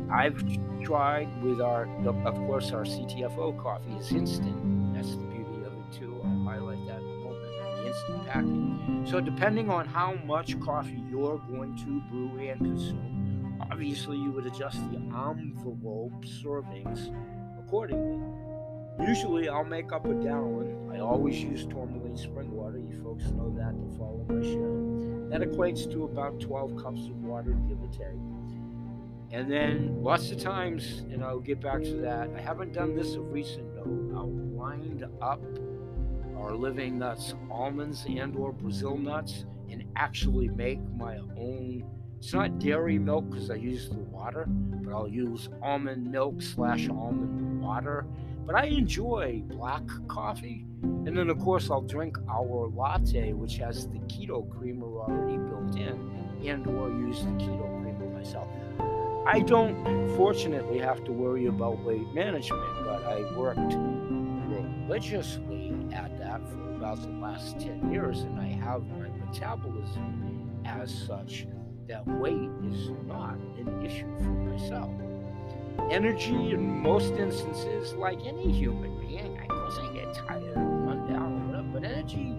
[0.10, 0.42] I've
[0.82, 4.79] tried with our, of course, our CTFO coffee is instant.
[9.06, 14.46] So depending on how much coffee you're going to brew and consume, obviously you would
[14.46, 17.14] adjust the envelope servings
[17.58, 18.20] accordingly.
[19.08, 20.90] Usually I'll make up a gallon.
[20.92, 22.78] I always use tourmaline spring water.
[22.78, 25.30] You folks know that to follow my show.
[25.30, 28.20] That equates to about 12 cups of water, give or take.
[29.32, 32.30] And then lots of times, and I'll get back to that.
[32.36, 34.18] I haven't done this of recent though.
[34.18, 35.42] I'll wind up
[36.40, 41.84] our living nuts, almonds and or Brazil nuts, and actually make my own.
[42.18, 46.90] It's not dairy milk because I use the water, but I'll use almond milk slash
[46.90, 48.06] almond water.
[48.46, 50.66] But I enjoy black coffee.
[50.82, 55.76] And then, of course, I'll drink our latte, which has the keto creamer already built
[55.76, 56.12] in,
[56.46, 58.48] and or use the keto creamer myself.
[59.28, 59.86] I don't,
[60.18, 63.76] fortunately, have to worry about weight management, but I worked
[64.50, 70.94] religiously at that for about the last 10 years, and I have my metabolism as
[70.94, 71.48] such
[71.88, 74.92] that weight is not an issue for myself.
[75.92, 81.12] Energy, in most instances, like any human being, I course I get tired and run
[81.12, 82.36] down whatever, but energy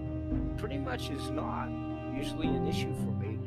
[0.57, 1.67] pretty much is not
[2.15, 3.39] usually an issue for me.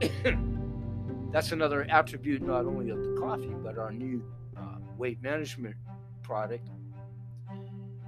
[1.32, 4.22] That's another attribute not only of the coffee, but our new
[4.56, 5.76] uh, weight management
[6.22, 6.68] product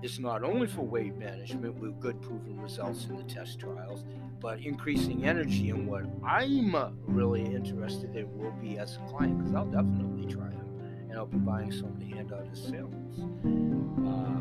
[0.02, 4.04] is not only for weight management with good proven results in the test trials,
[4.40, 5.70] but increasing energy.
[5.70, 6.76] And what I'm
[7.06, 10.68] really interested in will be as a client, because I'll definitely try them,
[11.08, 13.18] and I'll be buying some to hand out as samples.
[13.18, 14.32] Uh,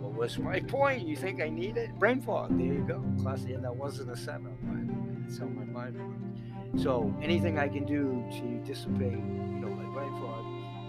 [0.00, 1.06] what was my point?
[1.06, 1.98] You think I need it?
[1.98, 2.56] Brain fog.
[2.56, 3.02] There you go.
[3.22, 4.86] Classy, and that wasn't a way,
[5.22, 6.82] that's how my mind works.
[6.82, 9.75] So anything I can do to dissipate, you know,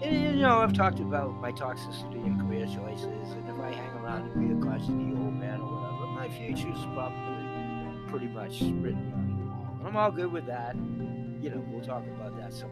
[0.02, 4.30] you know, I've talked about my toxicity and career choices, and if I hang around
[4.30, 9.38] to be a crotchety old man or whatever, my future's probably pretty much written on
[9.38, 9.78] the wall.
[9.84, 10.74] I'm all good with that.
[10.76, 12.70] You know, we'll talk about that some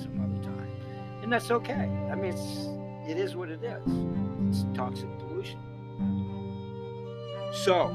[0.00, 0.70] some other time,
[1.22, 1.88] and that's okay.
[2.10, 2.68] I mean, it's
[3.08, 3.82] it is what it is.
[4.48, 5.60] It's toxic pollution.
[7.52, 7.94] So,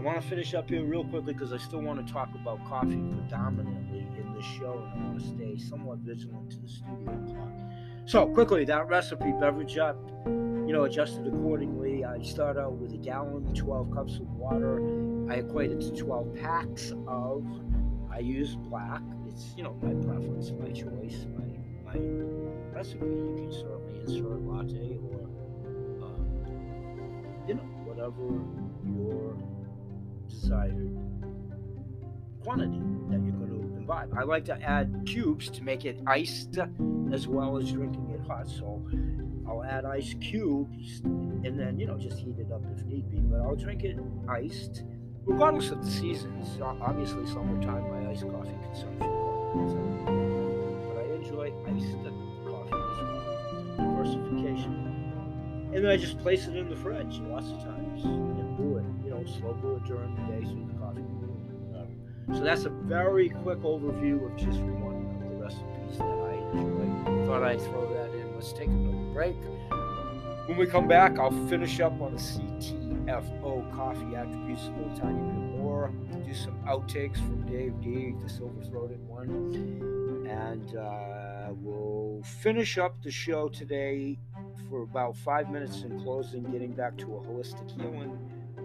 [0.00, 2.64] I want to finish up here real quickly because I still want to talk about
[2.64, 7.22] coffee predominantly in this show, and I want to stay somewhat vigilant to the studio
[7.26, 7.50] clock.
[8.06, 12.06] So, quickly, that recipe beverage up, you know, adjusted accordingly.
[12.06, 14.80] I start out with a gallon, 12 cups of water.
[15.30, 17.44] I equate it to 12 packs of.
[18.10, 19.02] I use black.
[19.28, 22.00] It's, you know, my preference, my choice, my, my
[22.74, 23.04] recipe.
[23.04, 25.28] You can certainly insert latte or,
[26.02, 28.40] um, you know, whatever
[28.86, 29.29] your
[30.30, 30.96] desired
[32.42, 34.14] quantity that you're going to imbibe.
[34.16, 36.58] I like to add cubes to make it iced
[37.12, 38.48] as well as drinking it hot.
[38.48, 38.82] So
[39.46, 43.18] I'll add ice cubes and then, you know, just heat it up if need be.
[43.18, 44.84] But I'll drink it iced,
[45.24, 46.58] regardless of the seasons.
[46.62, 49.08] Obviously, summertime, my iced coffee consumption.
[50.86, 52.02] But I enjoy iced
[52.46, 53.24] coffee as well.
[53.76, 54.86] Diversification.
[55.72, 58.84] And then I just place it in the fridge lots of times and brew it,
[59.24, 65.06] during the day so the coffee So that's a very quick overview of just one
[65.06, 67.26] of the recipes that I enjoy.
[67.26, 68.34] Thought I'd throw that in.
[68.34, 69.36] Let's take another break.
[70.46, 75.18] When we come back, I'll finish up on the CTFO coffee attributes a little tiny
[75.18, 75.92] bit more.
[76.26, 80.26] Do some outtakes from Dave D, the silver throated one.
[80.28, 84.18] And uh, we'll finish up the show today
[84.68, 88.18] for about five minutes in closing, getting back to a holistic healing.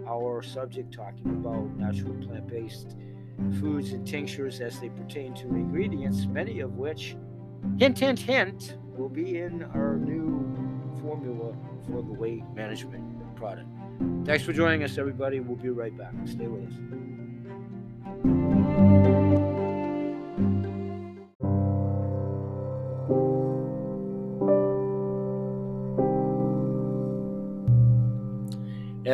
[0.08, 2.96] Our subject talking about natural plant based
[3.60, 7.16] foods and tinctures as they pertain to ingredients, many of which,
[7.78, 10.44] hint, hint, hint, will be in our new
[11.00, 11.54] formula
[11.86, 13.04] for the weight management
[13.36, 13.68] product.
[14.24, 15.40] Thanks for joining us, everybody.
[15.40, 16.12] We'll be right back.
[16.24, 16.74] Stay with us.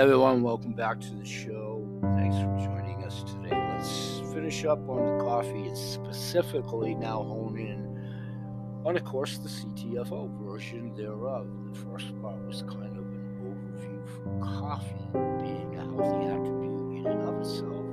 [0.02, 1.88] Everyone, welcome back to the show.
[2.16, 3.56] Thanks for joining us today.
[3.72, 9.48] Let's finish up on the coffee and specifically now hone in on, of course, the
[9.48, 11.46] CTFO version thereof.
[11.72, 15.06] The first part was kind of an overview for coffee
[15.40, 17.86] being a healthy attribute in and of itself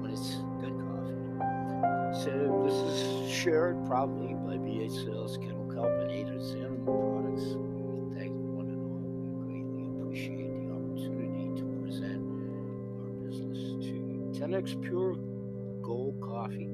[0.00, 2.24] when it's good coffee.
[2.24, 7.69] So this is shared probably by BH Sales, Kennel Kelp, and Aiders Animal Products.
[14.40, 15.16] 10x Pure
[15.82, 16.70] Gold Coffee.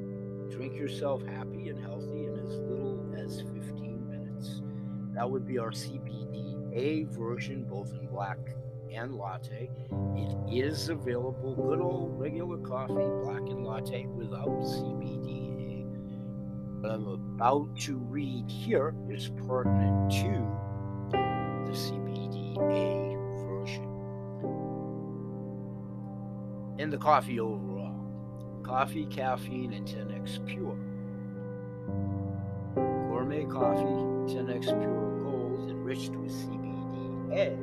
[0.52, 4.62] Drink yourself happy and healthy in as little as 15 minutes.
[5.12, 8.38] That would be our CBDA version, both in black
[8.94, 9.68] and latte.
[10.14, 15.86] It is available, good old regular coffee, black and latte without CBDA.
[16.82, 20.46] What I'm about to read here is pertinent to
[21.10, 23.05] the CBDA
[26.87, 27.93] And the coffee overall.
[28.62, 30.76] Coffee, caffeine, and 10x pure
[32.76, 33.82] gourmet coffee,
[34.32, 37.57] 10x pure gold, enriched with CBDA.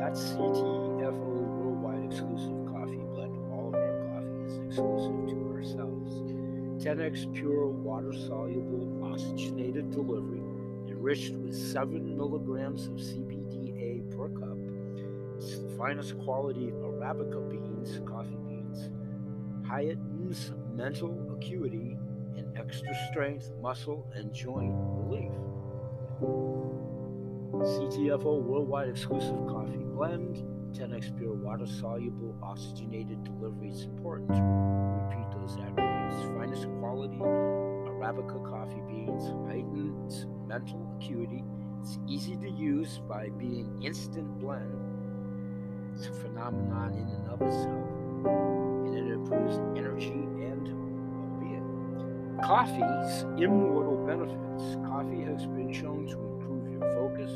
[0.00, 3.38] That's CTFO worldwide exclusive coffee blend.
[3.52, 6.10] All of our coffee is exclusive to ourselves.
[6.84, 10.42] 10x pure water soluble oxygenated delivery,
[10.88, 14.58] enriched with 7 milligrams of CBDA per cup.
[15.36, 17.48] It's the finest quality Arabica
[17.82, 18.90] beans, coffee beans,
[19.66, 21.96] heightens mental acuity
[22.36, 25.32] and extra strength, muscle, and joint relief.
[27.52, 30.36] CTFO Worldwide Exclusive Coffee Blend,
[30.74, 33.70] 10x Pure Water Soluble Oxygenated Delivery.
[33.70, 36.22] It's important repeat those attributes.
[36.38, 41.44] Finest quality Arabica coffee beans, heightens mental acuity.
[41.82, 44.81] It's easy to use by being instant blend.
[46.02, 47.86] It's a phenomenon in and of itself.
[48.88, 50.66] And it improves energy and
[51.14, 52.40] well-being.
[52.42, 54.74] Coffee's immortal benefits.
[54.84, 57.30] Coffee has been shown to improve your focus,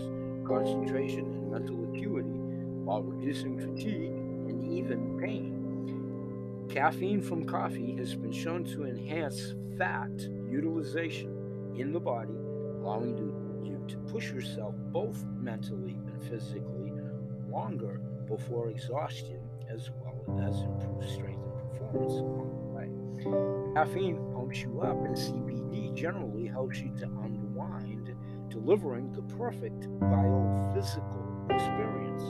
[0.44, 2.40] concentration, and mental acuity
[2.82, 4.10] while reducing fatigue
[4.50, 6.66] and even pain.
[6.68, 10.10] Caffeine from coffee has been shown to enhance fat
[10.50, 12.34] utilization in the body,
[12.80, 13.16] allowing
[13.62, 16.92] you to push yourself both mentally and physically
[17.48, 23.74] longer before exhaustion, as well as improve strength and performance along the way.
[23.74, 28.14] Caffeine pumps you up, and CBD generally helps you to unwind,
[28.48, 32.22] delivering the perfect biophysical experience.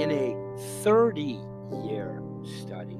[0.00, 0.36] In a
[0.82, 1.40] 30
[1.86, 2.22] year
[2.62, 2.98] study,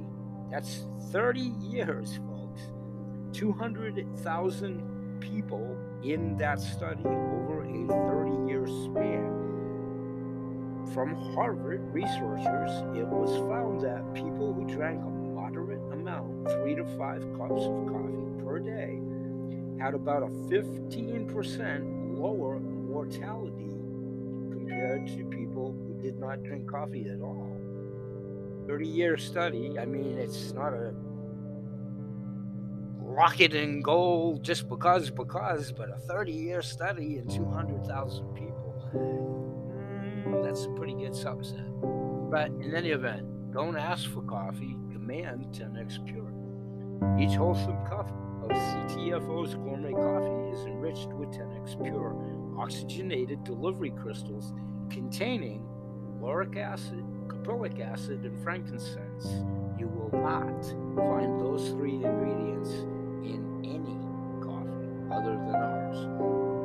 [0.51, 2.63] that's 30 years, folks,
[3.33, 9.38] 200,000 people in that study over a 30 year span
[10.93, 16.85] from Harvard researchers, it was found that people who drank a moderate amount, three to
[16.97, 19.01] five cups of coffee per day,
[19.81, 23.71] had about a 15% lower mortality
[24.51, 27.57] compared to people who did not drink coffee at all.
[28.67, 30.95] 30 year study, I mean, it's not a
[32.99, 39.38] rocket and gold just because, because, but a 30 year study in 200,000 people.
[40.43, 41.69] That's a pretty good subset.
[42.31, 46.33] But in any event, don't ask for coffee, demand 10x pure.
[47.19, 48.11] Each wholesome cup
[48.43, 52.15] of CTFO's gourmet coffee is enriched with 10x pure
[52.59, 54.53] oxygenated delivery crystals
[54.91, 55.65] containing
[56.21, 59.27] lauric acid, caprylic acid, and frankincense.
[59.79, 60.65] You will not
[60.97, 62.71] find those three ingredients
[63.23, 63.97] in any
[64.45, 66.58] coffee other than ours.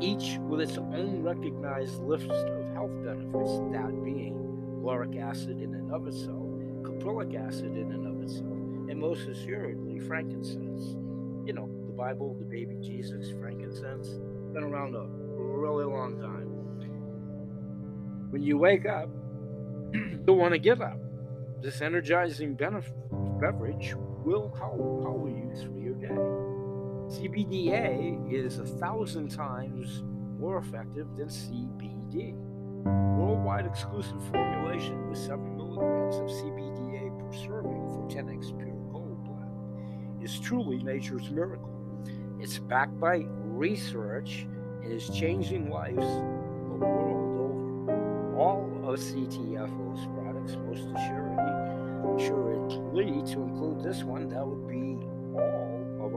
[0.00, 4.34] Each with its own recognized list of health benefits, that being
[4.82, 6.42] lauric acid in and of itself,
[6.82, 8.58] caprylic acid in and of itself,
[8.90, 10.96] and most assuredly frankincense.
[11.46, 14.08] You know, the Bible, the baby Jesus, frankincense,
[14.52, 16.50] been around a really long time.
[18.30, 19.08] When you wake up,
[20.26, 20.98] you'll want to give up.
[21.62, 26.43] This energizing beverage will help power you through your day.
[27.08, 30.02] CBDA is a thousand times
[30.38, 32.34] more effective than CBD.
[32.84, 40.22] Worldwide exclusive formulation with 7 milligrams of CBDA per serving for 10x Pure Gold Blend
[40.24, 41.70] is truly nature's miracle.
[42.40, 44.46] It's backed by research
[44.82, 46.06] and is changing lives
[46.78, 48.36] the world over.
[48.36, 54.98] All of CTFO's products, most assuredly, assuredly to include this one, that would be
[55.36, 55.73] all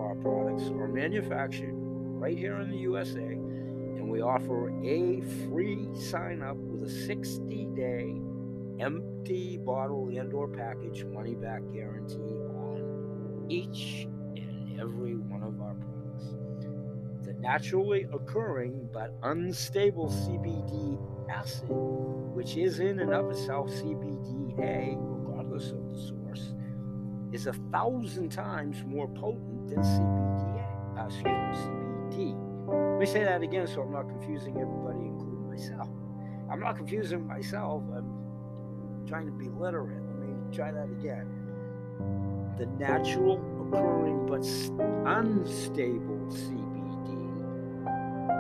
[0.08, 6.42] our products, are manufactured right here in the USA, and we offer a free sign
[6.42, 8.16] up with a 60 day
[8.80, 15.74] empty bottle and or package money back guarantee on each and every one of our
[15.74, 16.36] products.
[17.26, 20.98] The naturally occurring but unstable CBD
[21.30, 26.54] acid, which is in and of itself CBDA, regardless of the source,
[27.34, 31.32] is a thousand times more potent than CBDA, uh, excuse me,
[31.64, 32.36] CBD.
[32.68, 35.90] Let me say that again so I'm not confusing everybody, including myself.
[36.50, 37.84] I'm not confusing myself.
[37.96, 40.02] I'm trying to be literate.
[40.08, 41.28] Let me try that again.
[42.58, 44.46] The natural occurring but
[45.08, 47.86] unstable CBD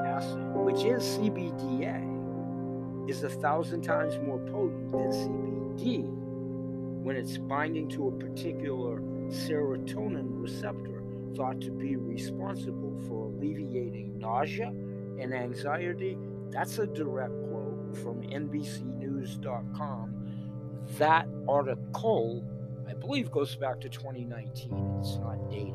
[0.05, 6.09] acid, which is CBDA, is a thousand times more potent than CBD
[7.03, 8.99] when it's binding to a particular
[9.29, 10.96] serotonin receptor
[11.35, 16.17] thought to be responsible for alleviating nausea and anxiety.
[16.49, 20.13] That's a direct quote from NBCNews.com.
[20.97, 22.43] That article,
[22.87, 24.97] I believe, goes back to 2019.
[24.99, 25.73] It's not dated,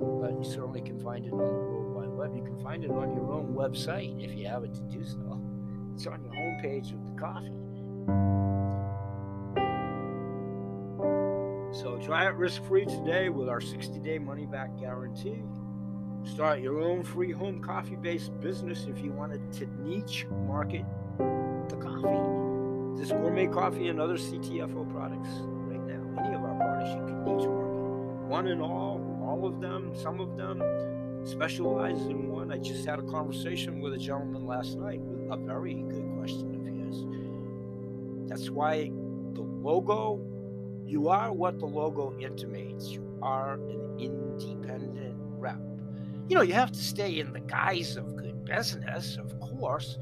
[0.00, 2.34] but you certainly can find it on the World Wide web.
[2.34, 5.40] You can find it on your own website if you have it to do so.
[5.94, 7.52] It's on your homepage with the coffee.
[11.72, 15.42] So try it risk free today with our 60 day money back guarantee.
[16.24, 20.84] Start your own free home coffee based business if you wanted to niche market
[21.18, 23.00] the coffee.
[23.00, 25.28] This gourmet coffee and other CTFO products
[25.68, 26.24] right now.
[26.24, 28.26] Any of our products you can niche market.
[28.26, 30.62] One and all, all of them, some of them
[31.24, 32.50] specialize in one.
[32.52, 36.54] I just had a conversation with a gentleman last night with a very good question
[36.54, 37.04] of his.
[38.28, 38.90] That's why
[39.34, 40.20] the logo,
[40.90, 42.88] you are what the logo intimates.
[42.88, 45.60] You are an independent rep.
[46.28, 49.98] You know, you have to stay in the guise of good business, of course.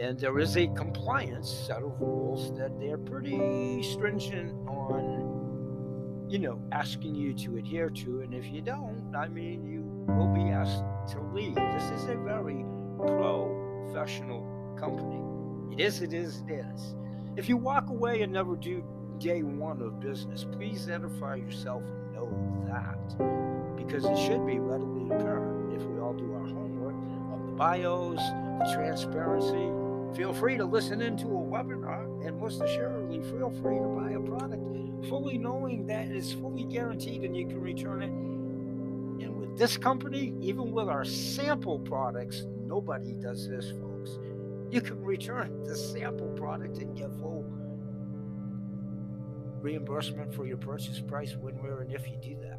[0.00, 6.62] And there is a compliance set of rules that they're pretty stringent on, you know,
[6.70, 8.20] asking you to adhere to.
[8.20, 9.82] And if you don't, I mean, you
[10.14, 11.56] will be asked to leave.
[11.56, 12.64] This is a very
[12.96, 14.46] professional
[14.78, 15.20] company.
[15.74, 16.94] It is, it is, it is.
[17.36, 18.84] If you walk away and never do
[19.22, 23.76] day one of business, please edify yourself and know that.
[23.76, 26.94] Because it should be readily apparent if we all do our homework
[27.32, 29.70] on the bios, the transparency.
[30.16, 34.20] Feel free to listen into a webinar and most assuredly feel free to buy a
[34.20, 34.62] product
[35.08, 38.10] fully knowing that it's fully guaranteed and you can return it
[39.24, 44.18] And with this company, even with our sample products, nobody does this, folks.
[44.70, 47.44] You can return the sample product and get full
[49.62, 52.58] reimbursement for your purchase price when, where, and if you do that.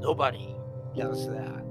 [0.00, 0.54] Nobody
[0.96, 1.64] does that.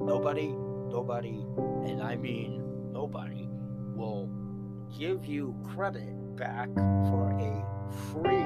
[0.00, 1.44] Nobody, nobody,
[1.86, 2.60] and I mean
[2.92, 3.48] nobody,
[3.94, 4.28] will
[4.98, 7.64] give you credit back for a
[8.12, 8.44] free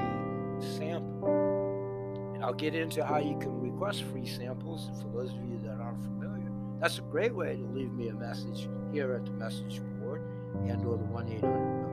[0.77, 2.33] sample.
[2.35, 5.79] And I'll get into how you can request free samples for those of you that
[5.81, 6.51] aren't familiar.
[6.79, 10.21] That's a great way to leave me a message here at the message board
[10.67, 11.87] and or the 1 800 number.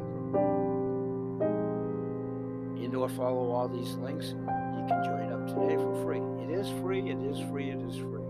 [2.82, 4.28] And or follow all these links.
[4.28, 6.20] You can join up today for free.
[6.44, 8.24] It is free, it is free, it is free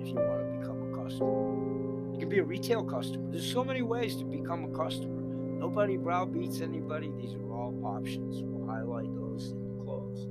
[0.00, 2.12] if you want to become a customer.
[2.12, 3.30] You can be a retail customer.
[3.30, 5.20] There's so many ways to become a customer.
[5.60, 7.12] Nobody browbeats anybody.
[7.20, 8.42] These are all options.
[8.42, 10.26] We'll highlight those in the close.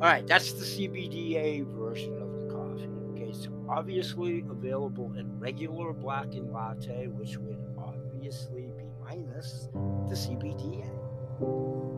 [0.00, 2.88] All right, that's the CBDA version of the coffee.
[3.12, 10.14] Okay, so obviously available in regular black and latte, which would obviously be minus the
[10.14, 11.95] CBDA.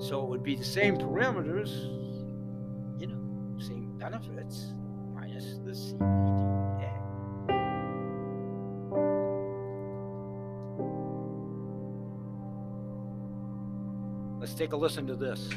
[0.00, 1.70] So it would be the same parameters,
[3.00, 3.18] you know,
[3.58, 4.74] same benefits,
[5.14, 6.90] minus the CBDA.
[14.40, 15.48] Let's take a listen to this.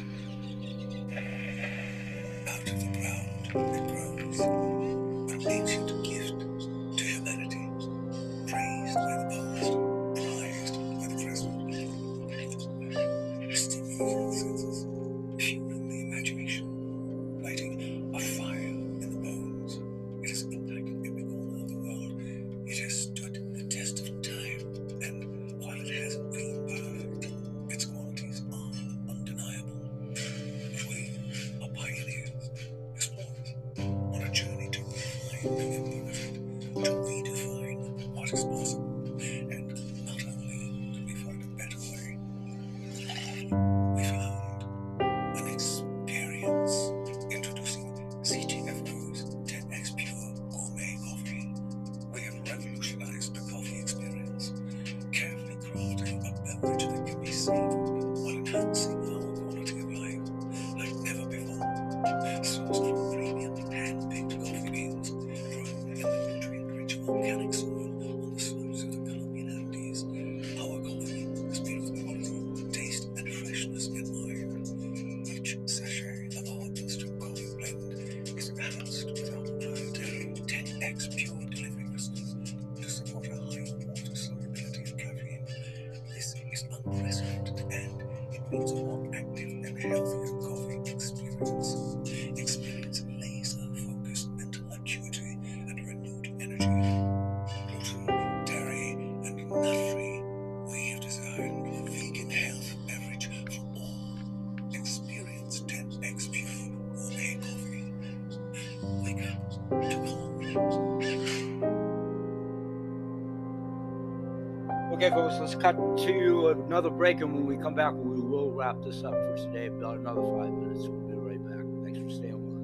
[114.94, 118.76] Okay, folks, let's cut to another break, and when we come back, we will wrap
[118.84, 119.68] this up for today.
[119.68, 120.90] About another five minutes.
[120.90, 121.64] We'll be right back.
[121.86, 122.62] Thanks for staying with us.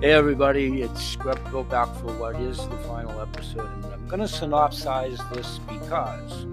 [0.00, 4.26] Hey, everybody, it's Bill back for what is the final episode, and I'm going to
[4.26, 6.46] synopsize this because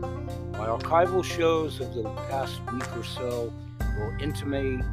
[0.57, 3.53] my archival shows of the past week or so
[3.97, 4.83] will intimate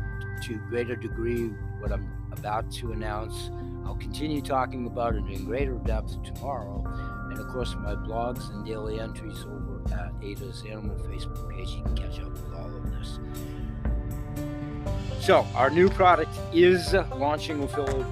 [0.43, 1.49] to greater degree
[1.79, 3.51] what I'm about to announce.
[3.85, 6.83] I'll continue talking about it in greater depth tomorrow.
[7.31, 11.83] And of course, my blogs and daily entries over at Ada's Animal Facebook page, you
[11.83, 13.21] can catch up with all of this.
[15.25, 18.07] So, our new product is launching uh,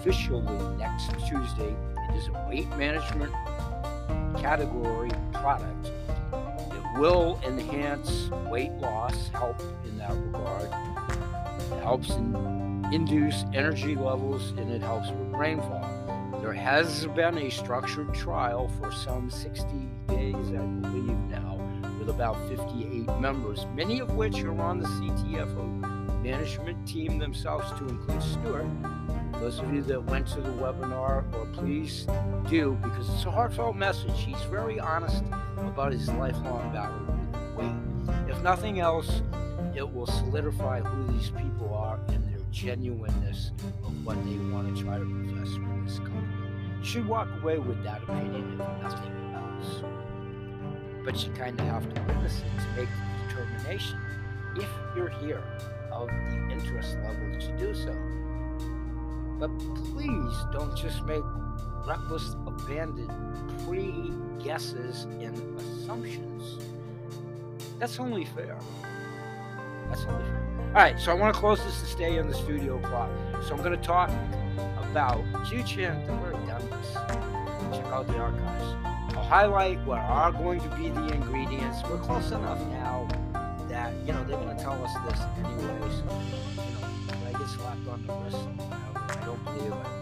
[0.00, 1.74] officially next Tuesday.
[2.10, 3.32] It is a weight management
[4.36, 5.90] category product.
[6.94, 10.70] Will enhance weight loss, help in that regard.
[11.72, 16.40] It helps in, induce energy levels and it helps with brain fog.
[16.40, 19.64] There has been a structured trial for some 60
[20.06, 21.58] days, I believe now,
[21.98, 27.88] with about 58 members, many of which are on the CTFO management team themselves, to
[27.88, 28.66] include Stuart.
[29.40, 32.06] Those of you that went to the webinar, or please
[32.48, 34.12] do, because it's a heartfelt message.
[34.16, 35.24] He's very honest
[35.66, 38.28] about his lifelong battle with weight.
[38.28, 39.22] If nothing else,
[39.74, 43.50] it will solidify who these people are and their genuineness
[43.84, 46.26] of what they want to try to profess with this company.
[46.78, 49.82] You should walk away with that opinion if nothing else.
[51.04, 54.00] But you kind of have to witness it to make the determination
[54.56, 55.42] if you're here
[55.92, 57.94] of the interest level to do so.
[59.38, 59.50] But
[59.92, 61.22] please don't just make
[61.86, 63.10] reckless, abandoned
[63.66, 64.12] pre
[64.42, 66.58] guesses and assumptions.
[67.78, 68.58] That's only fair.
[69.88, 70.44] That's only fair.
[70.68, 73.10] All right, so I want to close this to stay in the studio clock.
[73.46, 74.10] So I'm going to talk
[74.90, 76.92] about hint that we're done this.
[77.76, 79.16] Check out the archives.
[79.16, 81.78] I'll highlight what are going to be the ingredients.
[81.88, 83.08] We're close enough now
[83.68, 85.78] that you know they're going to tell us this anyway.
[85.90, 88.36] So you know, I get slapped on the wrist,
[88.94, 89.93] I don't believe.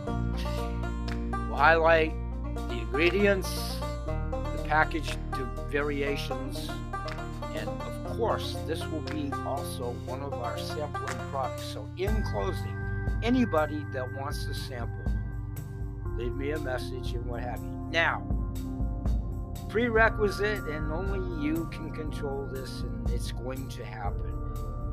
[1.62, 2.12] Highlight
[2.56, 3.76] the ingredients,
[4.26, 6.68] the package the variations,
[7.54, 11.62] and of course, this will be also one of our sampling products.
[11.62, 12.76] So, in closing,
[13.22, 15.04] anybody that wants to sample,
[16.16, 17.88] leave me a message and what have you.
[17.92, 18.26] Now,
[19.68, 24.34] prerequisite, and only you can control this, and it's going to happen.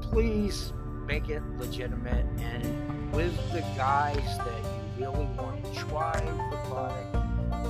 [0.01, 0.71] Please
[1.07, 6.19] make it legitimate and with the guys that really want to try
[6.51, 7.13] the product,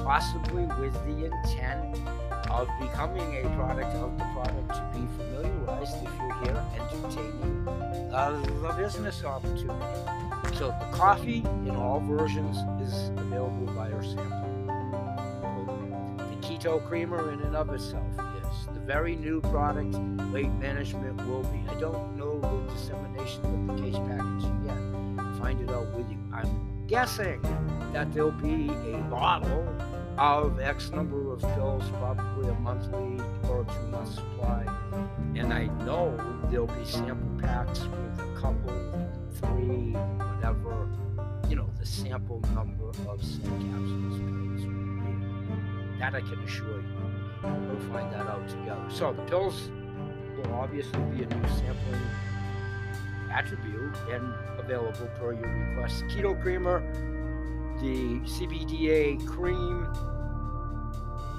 [0.03, 1.97] possibly with the intent
[2.49, 7.67] of becoming a product of the product to be familiarized if you're here entertaining
[8.11, 10.57] uh, the business opportunity.
[10.57, 14.47] So the coffee in all versions is available by our sample.
[16.17, 18.67] The keto creamer in and of itself is.
[18.73, 19.95] The very new product,
[20.33, 21.63] weight management will be.
[21.69, 22.77] I don't know the
[26.89, 27.39] guessing
[27.93, 29.67] that there'll be a bottle
[30.17, 34.65] of X number of pills, probably a monthly or two month supply.
[35.35, 36.17] And I know
[36.49, 40.89] there'll be sample packs with a couple, three, whatever,
[41.47, 45.99] you know, the sample number of SIN capsules pills.
[45.99, 46.87] That I can assure you.
[47.43, 48.83] We'll find that out together.
[48.89, 49.69] So the pills
[50.37, 52.01] will obviously be a new sampling
[53.31, 56.05] attribute and available per your request.
[56.07, 56.83] Keto creamer
[57.81, 59.87] the CBDA cream,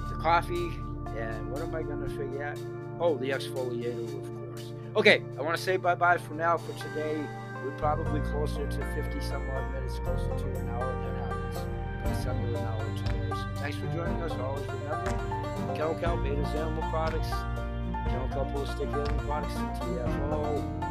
[0.09, 0.71] the coffee,
[1.17, 2.59] and what am I going to forget?
[2.99, 4.73] Oh, the exfoliator, of course.
[4.95, 6.57] Okay, I want to say bye bye for now.
[6.57, 7.23] For today,
[7.63, 10.91] we're probably closer to 50 some odd minutes, closer to an hour.
[11.03, 12.17] That happens.
[12.17, 13.29] It's under an hour today.
[13.29, 14.31] So thanks for joining us.
[14.31, 15.41] Always remember
[15.77, 20.90] Cow, Beta's Animal Products, Cow Holistic Healing Products, TFO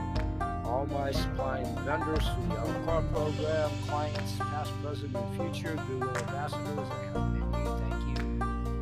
[0.70, 6.88] all my supplying vendors through the Auto program, clients, past, present, and future, Goodwill ambassadors.
[6.90, 8.24] I have many, thank you.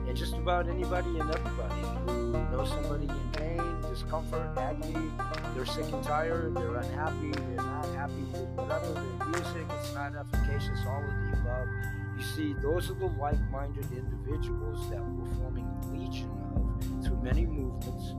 [0.07, 5.11] And just about anybody and everybody who knows somebody in pain, discomfort, agony,
[5.55, 10.13] they're sick and tired, they're unhappy, they're not happy with whatever they're using, it's not
[10.15, 11.69] efficacious, all of the above.
[12.19, 17.23] You see, those are the like minded individuals that we're forming a legion of through
[17.23, 18.13] many movements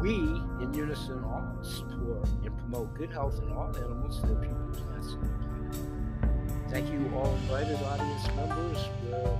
[0.00, 0.14] we
[0.60, 5.16] in unison all support uh, and promote good health in all animals, their people, plants.
[6.70, 8.78] Thank you, all invited audience members.
[9.04, 9.38] Where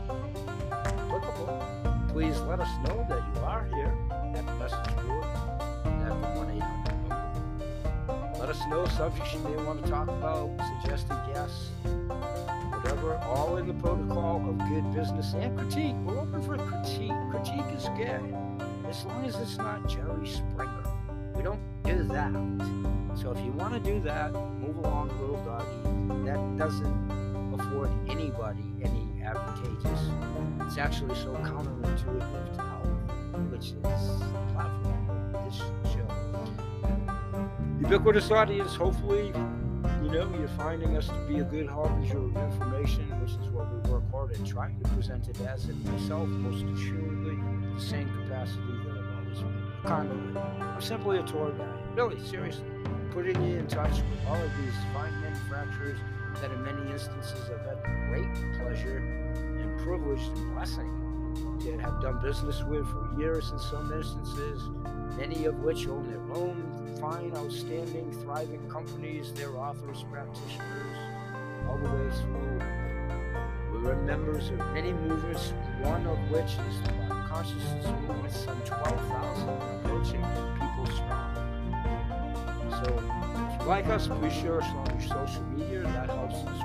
[0.85, 1.65] applicable,
[2.09, 3.97] please let us know that you are here
[4.35, 5.25] at the message board
[5.85, 8.39] at the 1 800 number.
[8.39, 10.51] Let us know subjects you may want to talk about,
[10.83, 11.71] suggested guests,
[12.71, 15.95] whatever, all in the protocol of good business and critique.
[16.05, 17.13] We're open for critique.
[17.31, 18.49] Critique is good
[18.91, 20.82] as long as it's not Jerry Springer.
[21.36, 22.32] We don't do that.
[23.16, 26.26] So if you want to do that, move along, little doggy.
[26.26, 30.01] That doesn't afford anybody any advantageous.
[30.66, 32.88] It's actually so counterintuitive to health,
[33.53, 35.59] which is the platform of this
[35.93, 36.09] show.
[37.80, 39.32] Ubiquitous audience, hopefully,
[40.03, 43.72] you know, you're finding us to be a good harbinger of information, which is what
[43.72, 47.38] we work hard at trying to present it as, and myself, most assuredly,
[47.74, 48.80] the same capacity
[49.85, 50.37] conduit.
[50.37, 51.97] I'm simply a tour guide.
[51.97, 52.64] Really, seriously.
[53.11, 55.99] Putting you in touch with all of these fine manufacturers
[56.41, 61.01] that in many instances I've had great pleasure and privilege and blessing
[61.61, 64.68] to have done business with for years in some instances,
[65.18, 70.97] many of which own their own fine, outstanding, thriving companies, their authors, practitioners,
[71.68, 72.61] all the way through.
[73.83, 76.93] We're members of many movements, one of which is the
[77.31, 80.24] consciousness movement, some 12,000 approaching
[80.59, 81.31] people strong.
[82.83, 85.83] So like us, please share us on your social media.
[85.83, 86.61] That helps us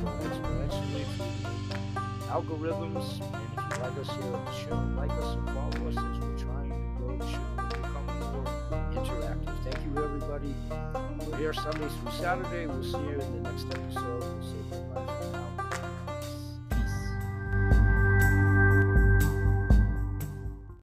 [0.00, 1.36] grow exponentially through
[2.32, 3.20] algorithms.
[3.20, 6.18] And if you like us here at the show, like us and follow us as
[6.18, 8.44] we're trying to grow the show and become more
[8.94, 9.56] interactive.
[9.64, 10.54] Thank you, everybody.
[11.26, 12.66] We're here Sunday through Saturday.
[12.66, 14.20] We'll see you in the next episode.
[14.20, 14.80] We'll see you.
[14.94, 15.05] Bye.